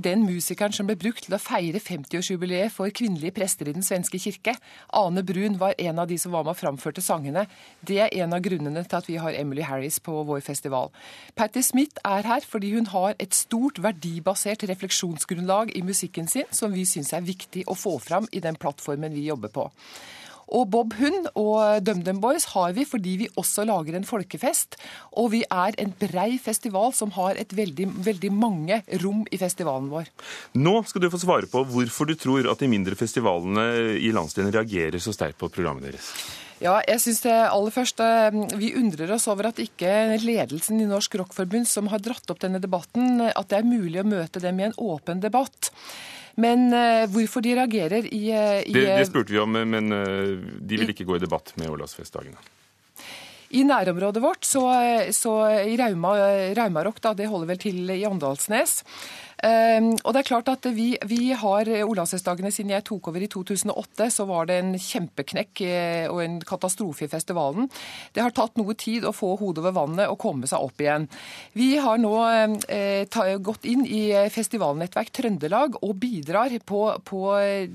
den, 0.00 0.22
musikeren 0.24 0.72
som 0.72 0.86
ble 0.88 0.94
brukt 0.96 1.26
til 1.26 1.34
å 1.36 1.40
feire 1.42 1.76
50-årsjubileet 1.76 2.72
for 2.72 2.88
kvinnelige 2.88 3.34
prester 3.36 3.68
i 3.68 3.74
Den 3.76 3.84
svenske 3.84 4.16
kirke. 4.16 4.54
Ane 4.96 5.20
Brun 5.28 5.58
var 5.60 5.74
en 5.76 6.00
av 6.00 6.08
de 6.08 6.16
som 6.16 6.32
var 6.32 6.46
med 6.46 6.54
og 6.54 6.60
framførte 6.62 7.04
sangene. 7.04 7.44
Det 7.84 7.98
er 8.00 8.14
en 8.22 8.32
av 8.32 8.40
grunnene 8.40 8.80
til 8.80 8.96
at 8.96 9.10
vi 9.10 9.18
har 9.20 9.36
Emily 9.36 9.60
Harris 9.60 10.00
på 10.00 10.22
vår 10.24 10.40
festival. 10.46 10.88
Patti 11.36 11.60
Smith 11.60 12.00
er 12.00 12.24
her 12.24 12.48
fordi 12.48 12.72
hun 12.78 12.88
har 12.94 13.12
et 13.20 13.36
stort 13.36 13.82
verdibasert 13.84 14.64
refleksjonsgrunnlag 14.70 15.74
i 15.76 15.84
musikken 15.84 16.32
sin, 16.32 16.48
som 16.48 16.72
vi 16.72 16.86
syns 16.88 17.12
er 17.12 17.28
viktig 17.28 17.66
å 17.68 17.76
få 17.76 17.98
fram 18.00 18.30
i 18.32 18.40
den 18.40 18.56
plattformen 18.56 19.12
vi 19.12 19.28
jobber 19.28 19.52
på. 19.52 19.68
Og 20.54 20.68
Bob 20.72 20.94
Hund 20.98 21.28
og 21.36 21.84
DumDum 21.84 22.22
Boys 22.22 22.48
har 22.54 22.72
vi 22.76 22.86
fordi 22.88 23.16
vi 23.24 23.28
også 23.40 23.66
lager 23.68 23.98
en 23.98 24.08
folkefest. 24.08 24.78
Og 25.20 25.32
vi 25.34 25.42
er 25.44 25.76
en 25.80 25.92
brei 26.00 26.38
festival 26.42 26.94
som 26.96 27.12
har 27.18 27.38
et 27.40 27.52
veldig, 27.56 27.90
veldig 28.06 28.32
mange 28.32 28.82
rom 29.04 29.24
i 29.30 29.40
festivalen 29.40 29.90
vår. 29.92 30.10
Nå 30.58 30.80
skal 30.88 31.04
du 31.04 31.10
få 31.12 31.20
svare 31.22 31.50
på 31.50 31.64
hvorfor 31.68 32.08
du 32.08 32.16
tror 32.18 32.48
at 32.50 32.60
de 32.62 32.70
mindre 32.70 32.98
festivalene 32.98 33.68
i 34.00 34.12
landsdelen 34.14 34.54
reagerer 34.54 35.00
så 35.02 35.14
sterkt 35.16 35.40
på 35.40 35.50
programmet 35.52 35.90
deres. 35.90 36.12
Ja, 36.58 36.80
jeg 36.82 36.98
synes 36.98 37.20
det 37.22 37.34
aller 37.34 37.70
først, 37.70 38.00
Vi 38.58 38.72
undrer 38.74 39.12
oss 39.14 39.28
over 39.30 39.46
at 39.52 39.60
ikke 39.62 40.18
ledelsen 40.18 40.80
i 40.82 40.88
Norsk 40.90 41.14
Rockforbund, 41.20 41.68
som 41.70 41.86
har 41.92 42.02
dratt 42.02 42.30
opp 42.30 42.40
denne 42.42 42.58
debatten, 42.58 43.20
at 43.28 43.48
det 43.48 43.60
er 43.60 43.68
mulig 43.68 44.00
å 44.02 44.08
møte 44.08 44.42
dem 44.42 44.58
i 44.58 44.66
en 44.66 44.74
åpen 44.74 45.22
debatt. 45.22 45.70
Men 46.38 46.68
uh, 46.70 47.04
hvorfor 47.10 47.42
de 47.44 47.56
reagerer 47.58 48.06
i, 48.06 48.22
uh, 48.30 48.60
i 48.62 48.74
det, 48.76 48.86
det, 48.86 49.08
spurte 49.10 49.34
vi 49.34 49.42
om, 49.42 49.58
men 49.58 49.90
de 49.90 50.80
vil 50.80 50.94
ikke 50.94 51.06
gå 51.08 51.18
i 51.18 51.22
debatt 51.24 51.54
med 51.58 51.72
Olavsfestdagene. 51.72 52.38
I 53.58 53.62
nærområdet 53.64 54.20
vårt, 54.20 54.44
så, 54.44 54.62
så 55.16 55.32
i 55.64 55.76
Rauma, 55.80 56.12
Raumarok, 56.58 56.98
da, 57.00 57.14
det 57.16 57.30
holder 57.30 57.48
vel 57.54 57.60
til 57.62 57.94
i 57.94 58.02
Åndalsnes. 58.04 58.82
Ehm, 59.46 59.92
og 60.02 60.14
det 60.14 60.22
er 60.22 60.28
klart 60.32 60.48
at 60.50 60.66
vi, 60.74 60.88
vi 61.06 61.30
har 61.36 61.68
Olavsfestdagene 61.84 62.50
siden 62.54 62.72
jeg 62.74 62.86
tok 62.88 63.10
over 63.10 63.22
i 63.22 63.30
2008, 63.30 64.08
så 64.10 64.26
var 64.28 64.48
det 64.48 64.58
en 64.58 64.72
kjempeknekk 64.74 65.62
eh, 65.66 66.06
og 66.10 66.22
en 66.24 66.38
katastrofe 66.42 67.06
i 67.06 67.10
festivalen. 67.10 67.68
Det 68.14 68.24
har 68.24 68.34
tatt 68.34 68.58
noe 68.58 68.74
tid 68.78 69.06
å 69.06 69.14
få 69.14 69.34
hodet 69.38 69.62
over 69.62 69.76
vannet 69.76 70.10
og 70.10 70.18
komme 70.20 70.48
seg 70.50 70.64
opp 70.64 70.82
igjen. 70.82 71.06
Vi 71.54 71.70
har 71.82 72.00
nå 72.02 72.14
eh, 72.66 73.04
ta, 73.10 73.28
gått 73.38 73.68
inn 73.70 73.84
i 73.86 74.02
festivalnettverk 74.34 75.12
Trøndelag 75.14 75.78
og 75.82 75.94
bidrar 76.00 76.52
på, 76.66 76.82
på 77.04 77.22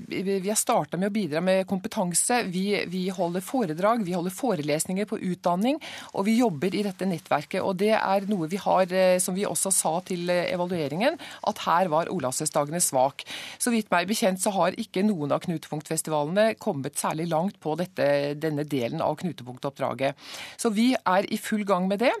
Vi 0.08 0.48
har 0.48 0.58
starta 0.58 0.98
med 1.00 1.10
å 1.10 1.14
bidra 1.14 1.40
med 1.44 1.64
kompetanse. 1.70 2.42
Vi, 2.52 2.66
vi 2.90 3.06
holder 3.14 3.44
foredrag, 3.44 4.04
vi 4.04 4.16
holder 4.16 4.34
forelesninger 4.34 5.08
på 5.08 5.20
utdanning, 5.32 5.80
og 6.12 6.26
vi 6.28 6.38
jobber 6.40 6.74
i 6.74 6.84
dette 6.86 7.08
nettverket. 7.08 7.62
Og 7.62 7.78
det 7.80 7.94
er 7.96 8.28
noe 8.28 8.50
vi 8.50 8.60
har, 8.60 8.90
eh, 8.92 9.16
som 9.22 9.36
vi 9.36 9.46
også 9.48 9.72
sa 9.74 9.96
til 10.04 10.28
evalueringen, 10.34 11.18
at 11.48 11.53
at 11.54 11.64
her 11.64 11.90
var 11.92 12.10
Olavsfestdagene 12.12 12.82
svak. 12.82 13.24
Så 13.62 13.72
vidt 13.74 13.90
meg 13.94 14.10
bekjent 14.10 14.42
så 14.42 14.52
har 14.54 14.76
ikke 14.80 15.04
noen 15.06 15.32
av 15.34 15.44
knutepunktfestivalene 15.46 16.54
kommet 16.62 16.98
særlig 17.00 17.28
langt 17.30 17.60
på 17.62 17.76
dette, 17.80 18.34
denne 18.40 18.66
delen 18.68 19.02
av 19.04 19.16
knutepunktoppdraget. 19.22 20.18
Så 20.60 20.72
vi 20.74 20.92
er 20.94 21.28
i 21.32 21.38
full 21.40 21.64
gang 21.68 21.88
med 21.90 22.02
det. 22.04 22.12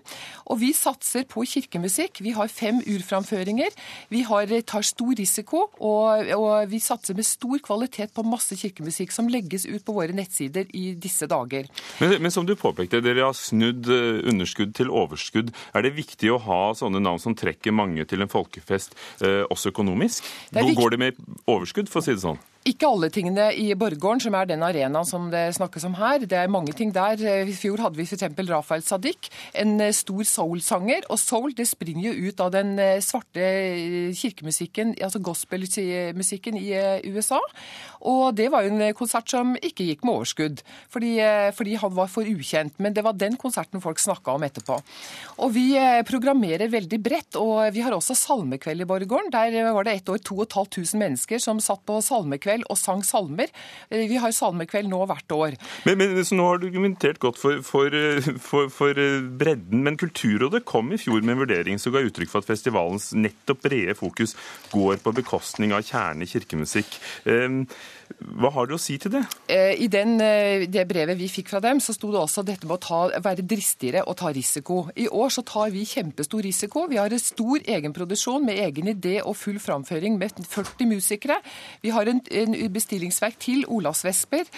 Og 0.50 0.60
vi 0.62 0.72
satser 0.76 1.26
på 1.28 1.44
kirkemusikk. 1.48 2.22
Vi 2.24 2.34
har 2.36 2.50
fem 2.52 2.80
urframføringer. 2.80 3.74
Vi 4.12 4.24
har, 4.28 4.50
tar 4.66 4.86
stor 4.86 5.14
risiko, 5.18 5.66
og, 5.82 6.30
og 6.36 6.70
vi 6.70 6.80
satser 6.82 7.16
med 7.16 7.26
stor 7.28 7.58
kvalitet 7.64 8.14
på 8.14 8.24
masse 8.26 8.56
kirkemusikk 8.58 9.14
som 9.14 9.30
legges 9.30 9.66
ut 9.68 9.84
på 9.84 9.96
våre 9.96 10.14
nettsider 10.16 10.68
i 10.76 10.92
disse 11.00 11.28
dager. 11.30 11.68
Men, 12.02 12.16
men 12.22 12.34
som 12.34 12.46
du 12.46 12.54
påpekte, 12.58 13.02
dere 13.04 13.26
har 13.28 13.36
snudd 13.36 13.88
eh, 13.90 14.22
underskudd 14.30 14.74
til 14.76 14.92
overskudd. 14.92 15.52
Er 15.74 15.86
det 15.86 15.94
viktig 15.98 16.32
å 16.32 16.40
ha 16.46 16.60
sånne 16.76 17.02
navn 17.02 17.22
som 17.22 17.36
trekker 17.38 17.74
mange 17.74 18.04
til 18.08 18.24
en 18.24 18.30
folkefest 18.30 18.94
også 19.50 19.72
økonomisk? 19.74 20.26
Går 20.54 20.94
det 20.94 20.98
med 21.02 21.22
overskudd, 21.46 21.90
for 21.92 22.02
å 22.02 22.06
si 22.06 22.16
det 22.16 22.24
sånn? 22.24 22.40
Ikke 22.64 22.88
alle 22.88 23.10
tingene 23.12 23.50
i 23.60 23.66
Borggården, 23.76 24.22
som 24.24 24.34
er 24.38 24.46
den 24.48 24.62
arenaen 24.64 25.04
som 25.04 25.26
det 25.28 25.50
snakkes 25.52 25.84
om 25.84 25.98
her. 25.98 26.22
Det 26.24 26.38
er 26.40 26.48
mange 26.48 26.72
ting 26.72 26.94
der. 26.96 27.20
I 27.20 27.52
fjor 27.52 27.82
hadde 27.84 27.98
vi 27.98 28.06
f.eks. 28.08 28.24
Rafael 28.48 28.80
Sadiq, 28.80 29.28
en 29.60 29.74
eh, 29.84 29.92
stor 29.92 30.24
soul-sanger. 30.24 31.04
Og 31.12 31.20
soul 31.20 31.52
det 31.58 31.66
springer 31.68 32.06
jo 32.06 32.30
ut 32.30 32.40
av 32.40 32.54
den 32.54 32.78
eh, 32.80 33.02
svarte 33.04 33.50
kirkemusikken, 34.16 34.94
altså 34.96 35.20
gospelmusikken 35.20 36.56
i 36.56 36.70
USA. 37.12 37.42
Og 38.08 38.32
det 38.40 38.48
var 38.52 38.64
jo 38.64 38.72
en 38.72 38.96
konsert 38.96 39.28
som 39.28 39.52
ikke 39.60 39.90
gikk 39.90 40.08
med 40.08 40.14
overskudd, 40.14 40.64
fordi, 40.92 41.12
fordi 41.56 41.76
han 41.80 41.92
var 41.96 42.08
for 42.12 42.24
ukjent. 42.24 42.80
Men 42.80 42.96
det 42.96 43.04
var 43.04 43.16
den 43.20 43.36
konserten 43.40 43.84
folk 43.84 44.00
snakka 44.00 44.38
om 44.38 44.48
etterpå. 44.48 44.78
Og 45.44 45.52
vi 45.52 45.66
programmerer 46.08 46.72
veldig 46.72 47.02
bredt, 47.04 47.40
og 47.40 47.76
vi 47.76 47.84
har 47.84 47.92
også 47.96 48.16
salmekveld 48.16 48.84
i 48.84 48.88
Borggården. 48.88 49.32
Der 49.36 49.72
var 49.72 49.84
det 49.84 49.98
ett 50.00 50.12
år 50.12 50.24
2500 50.24 51.00
mennesker 51.00 51.40
som 51.40 51.60
satt 51.60 51.84
på 51.84 52.00
salmekveld 52.04 52.53
salmekveld 52.54 52.70
og 52.70 52.78
sang 52.78 53.02
salmer. 53.04 53.50
Eh, 53.90 54.06
vi 54.08 54.18
har 54.18 54.32
salmekveld 54.32 54.88
nå 54.88 55.04
hvert 55.06 55.34
år. 55.34 55.56
Men, 55.84 55.98
men 55.98 56.24
Nå 56.34 56.46
har 56.48 56.58
du 56.58 56.68
argumentert 56.68 57.18
godt 57.20 57.38
for, 57.38 57.62
for, 57.62 57.86
eh, 57.94 58.22
for, 58.38 58.70
for, 58.70 58.90
eh, 58.98 59.20
bredden, 59.22 59.82
men 59.84 59.96
Kulturrådet 59.96 60.64
kom 60.64 60.92
i 60.92 60.98
fjor 60.98 61.22
med 61.22 61.34
en 61.34 61.42
vurdering 61.44 61.78
som 61.78 61.92
ga 61.92 62.02
uttrykk 62.04 62.30
for 62.30 62.42
at 62.42 62.48
festivalens 62.48 63.12
nettopp 63.14 63.62
brede 63.62 63.94
fokus 63.94 64.34
går 64.72 65.02
på 65.02 65.14
bekostning 65.14 65.72
av 65.72 65.84
kjerne 65.84 66.26
kirkemusikk. 66.26 66.98
Hva 68.34 68.50
har 68.54 68.66
du 68.66 68.74
å 68.76 68.80
si 68.80 68.96
til 68.98 69.12
det? 69.14 69.22
I 69.78 69.86
den, 69.92 70.16
det 70.18 70.84
brevet 70.90 71.18
vi 71.18 71.28
fikk 71.30 71.52
fra 71.52 71.60
dem, 71.62 71.80
så 71.80 71.94
sto 71.94 72.10
det 72.12 72.18
også 72.20 72.42
dette 72.46 72.66
med 72.66 72.76
å 72.76 72.82
ta, 72.82 73.00
være 73.22 73.44
dristigere 73.46 74.02
og 74.08 74.16
ta 74.20 74.32
risiko. 74.34 74.88
I 74.96 75.06
år 75.08 75.30
så 75.30 75.44
tar 75.46 75.70
vi 75.74 75.84
kjempestor 75.86 76.42
risiko. 76.44 76.86
Vi 76.90 76.98
har 77.00 77.12
en 77.14 77.22
stor 77.22 77.60
egenproduksjon 77.62 78.44
med 78.46 78.58
egen 78.64 78.90
idé 78.94 79.20
og 79.22 79.36
full 79.38 79.60
framføring 79.62 80.18
med 80.18 80.34
40 80.44 80.88
musikere. 80.90 81.38
Vi 81.84 81.92
har 81.94 82.10
en 82.10 82.20
en 82.34 82.54
bestillingsverk 82.72 83.38
til 83.42 83.64
Olavsvesper. 83.70 84.48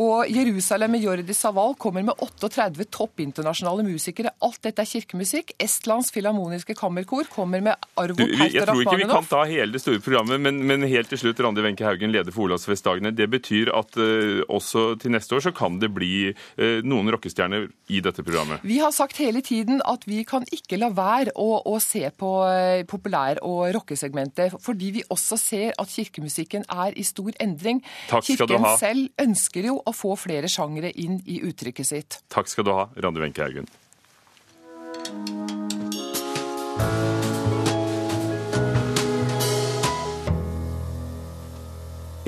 Og 0.00 0.28
Jerusalem 0.30 0.92
med 0.94 1.02
Jordi 1.02 1.34
Saval 1.34 1.74
kommer 1.80 2.04
med 2.06 2.14
38 2.22 2.84
toppinternasjonale 2.94 3.84
musikere. 3.86 4.30
Alt 4.42 4.60
dette 4.62 4.84
er 4.84 4.88
kirkemusikk. 4.90 5.52
Estlands 5.60 6.12
filharmoniske 6.14 6.76
kammerkor 6.78 7.26
kommer 7.32 7.60
med 7.64 7.74
Arvo 7.98 8.14
Perter 8.20 8.36
vi- 8.36 8.50
jeg 8.54 8.66
tror 8.66 8.82
ikke 8.84 8.96
vi 9.02 9.08
kan 9.10 9.26
ta 9.30 9.44
hele 9.44 9.72
det 9.72 9.80
store 9.82 10.00
programmet, 10.00 10.40
men, 10.40 10.62
men 10.66 10.82
helt 10.82 11.08
til 11.10 11.18
slutt, 11.18 11.40
Randi 11.40 11.60
Wenche 11.62 11.84
Haugen, 11.84 12.12
leder 12.12 12.32
for 12.32 12.48
Olavsfestdagene. 12.90 13.12
Det 13.14 13.28
betyr 13.30 13.70
at 13.74 13.96
eh, 14.00 14.42
også 14.48 14.98
til 15.00 15.12
neste 15.14 15.36
år 15.36 15.44
så 15.44 15.52
kan 15.54 15.78
det 15.80 15.90
bli 15.94 16.30
eh, 16.30 16.80
noen 16.84 17.10
rockestjerner 17.12 17.68
i 17.88 18.00
dette 18.00 18.22
programmet. 18.22 18.60
Vi 18.62 18.78
har 18.78 18.92
sagt 18.92 19.18
hele 19.18 19.40
tiden 19.42 19.80
at 19.84 20.06
vi 20.06 20.24
kan 20.24 20.44
ikke 20.50 20.78
la 20.80 20.90
være 20.94 21.34
å, 21.36 21.62
å 21.66 21.78
se 21.80 22.08
på 22.10 22.32
eh, 22.48 22.84
populær- 22.88 23.42
og 23.42 23.70
rockesegmentet, 23.74 24.58
fordi 24.62 24.90
vi 24.98 25.04
også 25.08 25.38
ser 25.40 25.74
at 25.78 25.90
kirkemusikken 25.90 26.66
er 26.70 26.96
i 26.96 27.04
stor 27.06 27.32
endring. 27.40 27.82
Takk 28.10 28.24
skal 28.26 28.46
du 28.46 28.56
Kirken 28.56 28.66
ha. 28.66 28.76
selv 28.80 29.08
ønsker 29.20 29.70
jo 29.70 29.78
å 29.84 29.94
få 29.94 30.16
flere 30.18 30.50
sjangere 30.50 30.92
inn 30.94 31.20
i 31.26 31.42
uttrykket 31.46 31.86
sitt. 31.86 32.20
Takk 32.32 32.50
skal 32.50 32.66
du 32.66 32.74
ha, 32.74 32.88
Randi 33.00 33.22
Wenche 33.22 33.46
Haugen. 33.46 33.70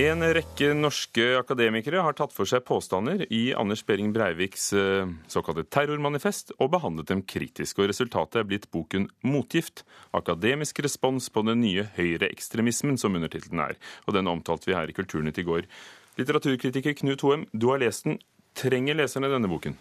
En 0.00 0.22
rekke 0.24 0.70
norske 0.72 1.24
akademikere 1.36 2.00
har 2.00 2.14
tatt 2.16 2.32
for 2.32 2.48
seg 2.48 2.62
påstander 2.64 3.26
i 3.28 3.50
Anders 3.52 3.82
Behring 3.84 4.14
Breiviks 4.14 4.70
eh, 4.72 5.10
såkalte 5.28 5.66
terrormanifest 5.68 6.54
og 6.56 6.70
behandlet 6.72 7.10
dem 7.10 7.20
kritisk. 7.28 7.76
og 7.76 7.90
Resultatet 7.90 8.40
er 8.40 8.46
blitt 8.48 8.70
boken 8.72 9.10
'Motgift 9.20 9.84
akademisk 10.16 10.80
respons 10.80 11.28
på 11.28 11.44
den 11.44 11.60
nye 11.60 11.84
høyreekstremismen', 11.98 12.96
som 12.96 13.20
undertittelen 13.20 13.60
er. 13.60 13.76
Og 14.08 14.14
Den 14.16 14.32
omtalte 14.32 14.70
vi 14.70 14.78
her 14.78 14.88
i 14.88 14.96
Kulturnytt 14.96 15.38
i 15.38 15.44
går. 15.44 15.68
Litteraturkritiker 16.16 16.96
Knut 16.96 17.20
Hoem, 17.20 17.46
du 17.52 17.68
har 17.68 17.84
lest 17.84 18.08
den. 18.08 18.18
Trenger 18.56 18.96
leserne 18.96 19.28
denne 19.28 19.48
boken? 19.48 19.76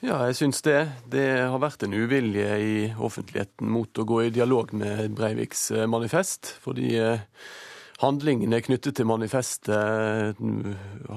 Ja, 0.00 0.24
jeg 0.30 0.36
syns 0.40 0.62
det. 0.62 0.88
Det 1.04 1.28
har 1.44 1.60
vært 1.60 1.84
en 1.84 1.92
uvilje 1.92 2.50
i 2.56 2.74
offentligheten 2.96 3.68
mot 3.68 3.92
å 3.98 4.08
gå 4.08 4.24
i 4.24 4.32
dialog 4.32 4.72
med 4.72 5.12
Breiviks 5.12 5.72
eh, 5.76 5.84
manifest. 5.84 6.56
Fordi 6.64 6.96
eh, 6.96 7.26
handlingene 8.02 8.60
knyttet 8.62 8.98
til 8.98 9.08
manifestet 9.10 9.72
eh, 9.74 10.38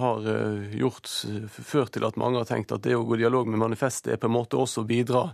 har 0.01 0.29
eh, 0.31 0.73
gjort, 0.81 1.09
ført 1.53 1.93
til 1.95 2.07
at 2.07 2.17
mange 2.19 2.41
har 2.41 2.49
tenkt 2.49 2.73
at 2.73 2.83
det 2.85 2.97
å 2.97 3.05
gå 3.05 3.19
i 3.19 3.23
dialog 3.23 3.49
med 3.49 3.61
manifestet 3.61 4.15
er 4.15 4.21
på 4.21 4.29
en 4.29 4.37
måte 4.39 4.57
også 4.59 4.81
å 4.81 4.89
bidra 4.89 5.27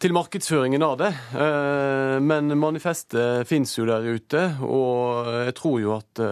til 0.00 0.14
markedsføringen 0.16 0.82
av 0.82 0.96
det. 1.02 1.10
Eh, 1.38 2.16
Men 2.24 2.50
manifestet 2.58 3.46
fins 3.48 3.76
jo 3.78 3.86
der 3.86 4.06
ute, 4.06 4.46
og 4.66 5.28
jeg 5.46 5.58
tror 5.60 5.76
jo 5.84 5.98
at 5.98 6.24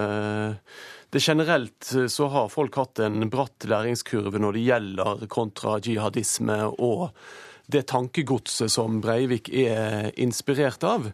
det 1.09 1.23
generelt 1.25 1.87
så 2.13 2.27
har 2.33 2.51
folk 2.53 2.75
hatt 2.77 3.01
en 3.01 3.31
bratt 3.33 3.65
læringskurve 3.71 4.41
når 4.43 4.59
det 4.59 4.65
gjelder 4.67 5.23
kontra-jihadisme 5.33 6.59
og 6.75 7.07
det 7.69 7.87
tankegodset 7.89 8.73
som 8.73 8.99
Breivik 9.05 9.49
er 9.53 10.11
inspirert 10.21 10.85
av. 10.85 11.09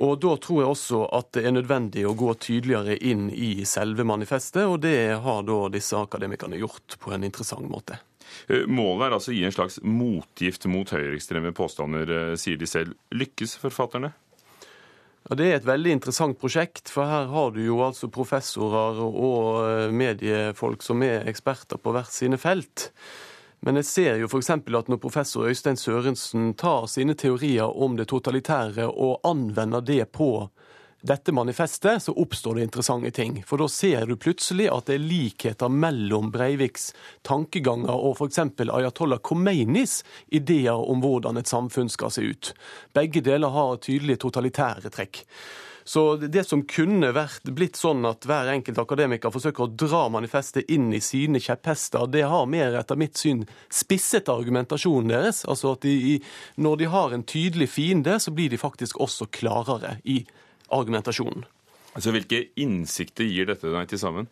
Og 0.00 0.20
Da 0.20 0.36
tror 0.40 0.62
jeg 0.62 0.70
også 0.72 1.02
at 1.12 1.32
det 1.36 1.44
er 1.46 1.52
nødvendig 1.52 2.06
å 2.08 2.14
gå 2.16 2.32
tydeligere 2.40 2.96
inn 2.96 3.28
i 3.30 3.64
selve 3.68 4.06
manifestet, 4.08 4.64
og 4.64 4.80
det 4.80 5.20
har 5.20 5.44
da 5.44 5.58
disse 5.72 5.98
akademikerne 5.98 6.60
gjort 6.60 6.96
på 7.02 7.12
en 7.12 7.24
interessant 7.28 7.68
måte. 7.68 7.98
Eh, 8.48 8.66
Målet 8.66 9.06
er 9.06 9.16
altså 9.18 9.32
å 9.32 9.36
gi 9.36 9.44
en 9.44 9.54
slags 9.54 9.78
motgift 9.84 10.66
mot 10.70 10.88
høyreekstreme 10.88 11.52
påstander, 11.56 12.10
eh, 12.10 12.36
sier 12.40 12.56
de 12.56 12.66
selv. 12.66 12.96
Lykkes 13.12 13.58
forfatterne? 13.60 14.12
Ja, 15.28 15.36
Det 15.36 15.46
er 15.46 15.56
et 15.56 15.68
veldig 15.68 15.92
interessant 15.92 16.38
prosjekt, 16.38 16.88
for 16.88 17.06
her 17.06 17.26
har 17.26 17.50
du 17.52 17.60
jo 17.64 17.78
altså 17.84 18.10
professorer 18.10 18.98
og 18.98 19.62
eh, 19.68 19.90
mediefolk 19.92 20.82
som 20.82 21.02
er 21.02 21.28
eksperter 21.30 21.78
på 21.78 21.92
hvert 21.92 22.10
sine 22.10 22.38
felt. 22.38 22.90
Men 23.62 23.78
jeg 23.78 23.86
ser 23.86 24.18
jo 24.18 24.26
f.eks. 24.26 24.50
at 24.50 24.88
når 24.90 24.98
professor 24.98 25.46
Øystein 25.46 25.78
Sørensen 25.78 26.50
tar 26.58 26.88
sine 26.90 27.14
teorier 27.14 27.70
om 27.70 27.94
det 27.98 28.08
totalitære 28.10 28.88
og 28.90 29.20
anvender 29.28 29.84
det 29.86 30.08
på 30.10 30.48
dette 31.02 31.32
manifestet, 31.34 32.02
så 32.02 32.14
oppstår 32.14 32.58
det 32.58 32.66
interessante 32.66 33.10
ting. 33.14 33.40
For 33.46 33.62
da 33.62 33.68
ser 33.70 34.06
du 34.06 34.16
plutselig 34.18 34.68
at 34.70 34.90
det 34.90 34.98
er 34.98 35.06
likheter 35.06 35.70
mellom 35.70 36.30
Breiviks 36.34 36.90
tankeganger 37.26 37.94
og 37.94 38.18
f.eks. 38.18 38.42
Ayatollah 38.66 39.22
Khomeinis 39.22 40.00
ideer 40.34 40.78
om 40.78 41.02
hvordan 41.02 41.38
et 41.38 41.50
samfunn 41.50 41.90
skal 41.90 42.14
se 42.14 42.26
ut. 42.26 42.54
Begge 42.94 43.22
deler 43.22 43.54
har 43.54 43.82
tydelige 43.82 44.24
totalitære 44.26 44.94
trekk. 44.94 45.22
Så 45.84 46.16
det 46.16 46.44
som 46.46 46.62
kunne 46.68 47.10
vært 47.14 47.48
blitt 47.54 47.78
sånn 47.80 48.04
at 48.06 48.26
hver 48.28 48.50
enkelt 48.52 48.78
akademiker 48.82 49.32
forsøker 49.34 49.66
å 49.66 49.72
dra 49.84 50.04
manifestet 50.12 50.70
inn 50.72 50.92
i 50.94 51.00
sine 51.02 51.40
kjepphester, 51.42 52.06
det 52.10 52.24
har 52.30 52.50
mer 52.50 52.76
etter 52.78 52.98
mitt 53.00 53.18
syn 53.18 53.44
spisset 53.72 54.30
argumentasjonen 54.32 55.14
deres. 55.14 55.42
Altså 55.50 55.74
at 55.76 55.86
de, 55.86 56.20
når 56.56 56.82
de 56.82 56.92
har 56.92 57.16
en 57.16 57.26
tydelig 57.26 57.72
fiende, 57.74 58.18
så 58.22 58.34
blir 58.34 58.52
de 58.52 58.60
faktisk 58.60 59.00
også 59.02 59.30
klarere 59.34 59.96
i 60.04 60.22
argumentasjonen. 60.72 61.44
Altså, 61.92 62.12
Hvilke 62.14 62.46
innsikter 62.60 63.26
gir 63.28 63.50
dette 63.50 63.68
deg 63.72 63.90
til 63.90 64.00
sammen? 64.00 64.30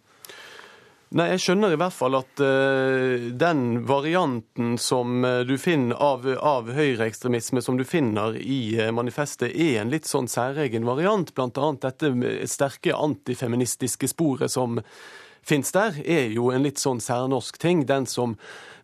Nei, 1.10 1.24
Jeg 1.32 1.40
skjønner 1.42 1.72
i 1.74 1.78
hvert 1.80 1.94
fall 1.94 2.14
at 2.20 2.38
uh, 2.38 3.24
den 3.34 3.80
varianten 3.88 4.76
som 4.78 5.24
eh, 5.26 5.40
du 5.42 5.56
finner 5.58 5.98
av, 5.98 6.28
av 6.38 6.70
høyreekstremisme 6.70 7.58
som 7.66 7.74
du 7.74 7.82
finner 7.82 8.36
i 8.38 8.76
uh, 8.78 8.92
manifestet, 8.94 9.50
er 9.50 9.80
en 9.80 9.90
litt 9.90 10.06
sånn 10.06 10.30
særegen 10.30 10.86
variant. 10.86 11.32
Blant 11.34 11.58
annet 11.58 11.88
dette 11.88 12.44
sterke 12.46 12.94
antifeministiske 12.94 14.06
sporet 14.12 14.54
som 14.54 14.78
fins 15.42 15.74
der, 15.74 15.98
er 16.06 16.30
jo 16.30 16.52
en 16.54 16.62
litt 16.62 16.78
sånn 16.78 17.02
særnorsk 17.02 17.58
ting. 17.58 17.82
Den 17.90 18.06
som 18.06 18.38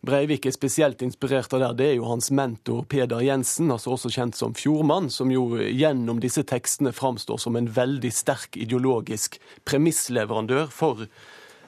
Breivik 0.06 0.50
er 0.50 0.54
spesielt 0.54 1.06
inspirert 1.06 1.54
av 1.54 1.62
der, 1.62 1.78
det 1.78 1.88
er 1.92 1.96
jo 2.00 2.10
hans 2.10 2.32
mentor 2.34 2.82
Peder 2.90 3.22
Jensen, 3.22 3.70
altså 3.70 3.94
også 3.94 4.10
kjent 4.18 4.38
som 4.38 4.58
Fjordmann, 4.58 5.12
som 5.14 5.30
jo 5.30 5.60
gjennom 5.62 6.18
disse 6.22 6.42
tekstene 6.42 6.90
framstår 6.90 7.38
som 7.42 7.54
en 7.54 7.70
veldig 7.70 8.10
sterk 8.10 8.58
ideologisk 8.58 9.38
premissleverandør 9.66 10.74
for 10.74 11.06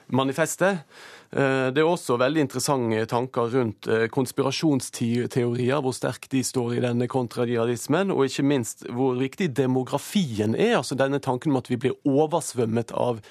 manifestet. 0.09 0.85
Eh, 1.31 1.69
Det 1.69 1.81
er 1.81 1.85
også 1.85 2.17
veldig 2.17 2.41
interessante 2.41 3.05
tanker 3.05 3.51
rundt 3.53 3.87
eh, 3.87 4.07
konspirasjonsteorier, 4.09 5.81
hvor 5.81 5.93
sterkt 5.93 6.31
de 6.31 6.41
står 6.43 6.77
i 6.77 6.83
denne 6.83 7.07
kontrajihadismen, 7.07 8.11
og 8.11 8.25
ikke 8.25 8.43
minst 8.43 8.85
hvor 8.89 9.15
viktig 9.19 9.51
demografien 9.55 10.55
er. 10.55 10.77
altså 10.77 10.95
Denne 10.97 11.19
tanken 11.19 11.51
om 11.51 11.61
at 11.61 11.69
vi 11.69 11.77
blir 11.77 11.97
oversvømmet 12.05 12.91
av 12.97 13.21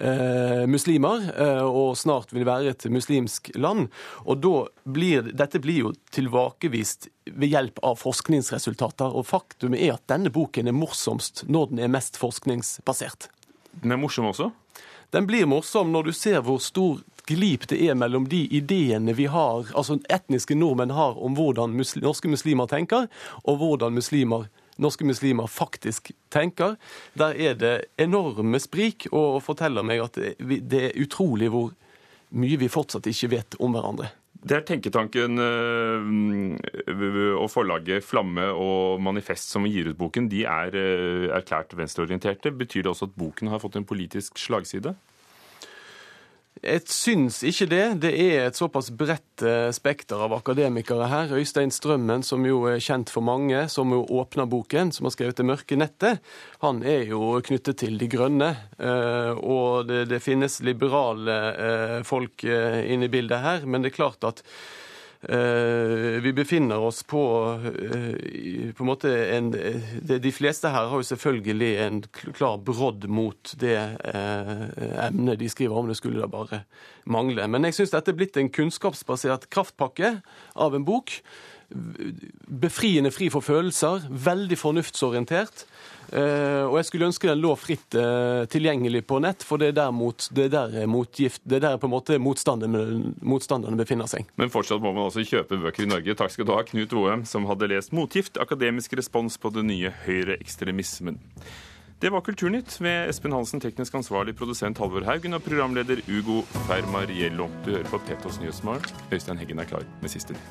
eh, 0.00 0.64
muslimer, 0.66 1.28
eh, 1.36 1.62
og 1.62 1.96
snart 2.00 2.32
vil 2.32 2.48
være 2.48 2.72
et 2.72 2.88
muslimsk 2.88 3.52
land. 3.54 3.90
Og 4.24 4.40
da 4.40 4.54
blir, 4.88 5.32
Dette 5.36 5.60
blir 5.60 5.84
jo 5.84 5.92
tilbakevist 6.10 7.10
ved 7.26 7.52
hjelp 7.52 7.78
av 7.84 8.00
forskningsresultater, 8.00 9.12
og 9.12 9.28
faktum 9.28 9.76
er 9.76 9.98
at 9.98 10.08
denne 10.08 10.32
boken 10.32 10.68
er 10.68 10.76
morsomst 10.76 11.44
når 11.48 11.70
den 11.70 11.84
er 11.84 11.92
mest 11.92 12.16
forskningsbasert. 12.16 13.28
Den 13.82 13.92
er 13.92 14.00
morsom 14.00 14.32
også? 14.32 14.50
Den 15.12 15.26
blir 15.28 15.44
morsom 15.46 15.90
når 15.92 16.08
du 16.08 16.12
ser 16.16 16.40
hvor 16.40 16.56
stor 16.64 17.02
glip 17.28 17.66
det 17.68 17.78
er 17.84 17.96
mellom 17.98 18.24
de 18.32 18.46
ideene 18.56 19.12
vi 19.12 19.26
har, 19.28 19.68
altså 19.76 19.98
etniske 20.08 20.56
nordmenn 20.56 20.94
har 20.96 21.18
om 21.20 21.36
hvordan 21.36 21.74
muslim, 21.76 22.06
norske 22.06 22.30
muslimer 22.32 22.70
tenker, 22.70 23.10
og 23.44 23.60
hvordan 23.60 23.92
muslimer, 23.92 24.48
norske 24.80 25.04
muslimer 25.04 25.52
faktisk 25.52 26.14
tenker. 26.32 26.78
Der 27.12 27.36
er 27.36 27.60
det 27.60 27.74
enorme 28.00 28.60
sprik, 28.62 29.06
og 29.12 29.42
forteller 29.44 29.84
meg 29.84 30.00
at 30.06 30.16
det 30.40 30.82
er 30.88 30.98
utrolig 31.04 31.52
hvor 31.52 31.70
mye 32.32 32.56
vi 32.56 32.72
fortsatt 32.72 33.06
ikke 33.12 33.34
vet 33.36 33.60
om 33.60 33.76
hverandre. 33.76 34.08
Det 34.42 34.56
er 34.56 34.64
tenketanken 34.66 35.38
øh, 35.38 37.34
og 37.38 37.46
forlaget 37.50 38.02
Flamme 38.02 38.48
og 38.50 38.98
Manifest 39.02 39.52
som 39.54 39.68
gir 39.70 39.92
ut 39.92 39.98
boken. 40.00 40.26
De 40.32 40.42
er 40.42 40.74
øh, 40.74 41.28
erklært 41.30 41.76
venstreorienterte. 41.78 42.50
Betyr 42.50 42.82
det 42.82 42.90
også 42.90 43.06
at 43.06 43.14
boken 43.14 43.52
har 43.52 43.62
fått 43.62 43.78
en 43.78 43.86
politisk 43.86 44.42
slagside? 44.42 44.96
Jeg 46.62 46.84
syns 46.94 47.40
ikke 47.42 47.66
det. 47.66 47.86
Det 48.04 48.10
er 48.14 48.44
et 48.46 48.58
såpass 48.58 48.92
bredt 48.94 49.42
eh, 49.42 49.72
spekter 49.74 50.20
av 50.22 50.34
akademikere 50.36 51.08
her. 51.10 51.32
Øystein 51.34 51.72
Strømmen, 51.74 52.22
som 52.22 52.46
jo 52.46 52.60
er 52.70 52.78
kjent 52.78 53.10
for 53.10 53.26
mange, 53.26 53.64
som 53.72 53.90
jo 53.90 54.04
åpner 54.20 54.46
boken, 54.46 54.92
som 54.94 55.08
har 55.08 55.14
skrevet 55.16 55.36
'Det 55.36 55.46
mørke 55.48 55.74
nettet', 55.74 56.22
han 56.62 56.84
er 56.86 57.02
jo 57.10 57.40
knyttet 57.42 57.78
til 57.82 57.98
De 57.98 58.06
grønne. 58.06 58.56
eh, 58.78 59.34
Og 59.42 59.88
det, 59.88 60.08
det 60.08 60.22
finnes 60.22 60.60
liberale 60.62 61.34
eh, 61.66 62.02
folk 62.04 62.44
inne 62.44 63.04
i 63.04 63.10
bildet 63.10 63.42
her, 63.42 63.66
men 63.66 63.82
det 63.82 63.90
er 63.90 63.98
klart 63.98 64.22
at 64.22 64.42
vi 65.22 66.32
befinner 66.34 66.82
oss 66.82 67.02
på 67.06 67.22
eh, 67.62 68.72
på 68.74 68.82
en 68.82 68.88
måte 68.88 69.10
en, 69.36 69.52
de 70.02 70.32
fleste 70.34 70.72
her 70.74 70.88
har 70.90 70.98
jo 70.98 71.06
selvfølgelig 71.06 71.70
en 71.84 72.00
klar 72.34 72.56
brodd 72.58 73.06
mot 73.06 73.52
det 73.60 73.76
eh, 73.78 74.64
emnet 75.06 75.38
de 75.38 75.50
skriver 75.52 75.78
om. 75.78 75.86
Det 75.86 76.00
skulle 76.00 76.24
da 76.24 76.30
bare 76.30 76.64
mangle. 77.04 77.46
Men 77.46 77.68
jeg 77.68 77.78
syns 77.78 77.94
dette 77.94 78.10
er 78.10 78.18
blitt 78.18 78.38
en 78.40 78.50
kunnskapsbasert 78.50 79.46
kraftpakke 79.54 80.16
av 80.58 80.74
en 80.74 80.86
bok. 80.86 81.14
Befriende 81.72 83.12
fri 83.14 83.28
for 83.32 83.44
følelser, 83.44 84.06
veldig 84.10 84.58
fornuftsorientert. 84.58 85.64
Uh, 86.12 86.68
og 86.68 86.76
jeg 86.76 86.88
skulle 86.88 87.06
ønske 87.08 87.28
den 87.30 87.40
lå 87.40 87.54
fritt 87.56 87.96
uh, 87.96 88.42
tilgjengelig 88.52 89.00
på 89.08 89.20
nett, 89.24 89.46
for 89.46 89.62
det 89.62 89.70
er 89.70 89.78
der, 89.78 89.94
mot, 89.96 90.26
det 90.36 90.50
er 90.50 90.52
der, 90.52 90.76
motgift, 90.90 91.40
det 91.48 91.56
er 91.56 91.64
der 91.64 91.80
på 91.80 91.88
en 91.88 91.94
måte 91.94 92.18
motstanderne, 92.20 93.78
befinner 93.80 94.10
seg. 94.10 94.28
Men 94.36 94.52
fortsatt 94.52 94.82
må 94.82 94.92
man 94.92 95.06
altså 95.06 95.24
kjøpe 95.24 95.56
bøker 95.62 95.86
i 95.86 95.88
Norge. 95.88 96.16
Takk 96.18 96.34
skal 96.34 96.48
du 96.48 96.52
ha, 96.52 96.60
Knut 96.68 96.92
Woem, 96.92 97.24
som 97.28 97.48
hadde 97.48 97.70
lest 97.72 97.96
'Motgift 97.96 98.36
akademisk 98.42 98.92
respons 98.98 99.38
på 99.40 99.54
den 99.54 99.70
nye 99.72 99.94
høyreekstremismen'. 100.04 101.20
Det 102.02 102.10
var 102.10 102.20
Kulturnytt 102.26 102.80
med 102.82 103.08
Espen 103.08 103.32
Hansen, 103.32 103.60
teknisk 103.62 103.94
ansvarlig 103.94 104.34
produsent 104.34 104.80
Halvor 104.82 105.04
Haugen 105.06 105.38
og 105.38 105.44
programleder 105.46 106.02
Ugo 106.10 106.40
Fermariello. 106.66 107.46
Du 107.62 107.70
hører 107.76 107.86
på 107.86 108.02
Petos 108.08 108.40
Nyhetsmorgen. 108.42 108.82
Øystein 109.12 109.38
Heggen 109.38 109.62
er 109.62 109.70
klar 109.70 109.86
med 110.02 110.10
siste 110.10 110.34
nytt. 110.34 110.50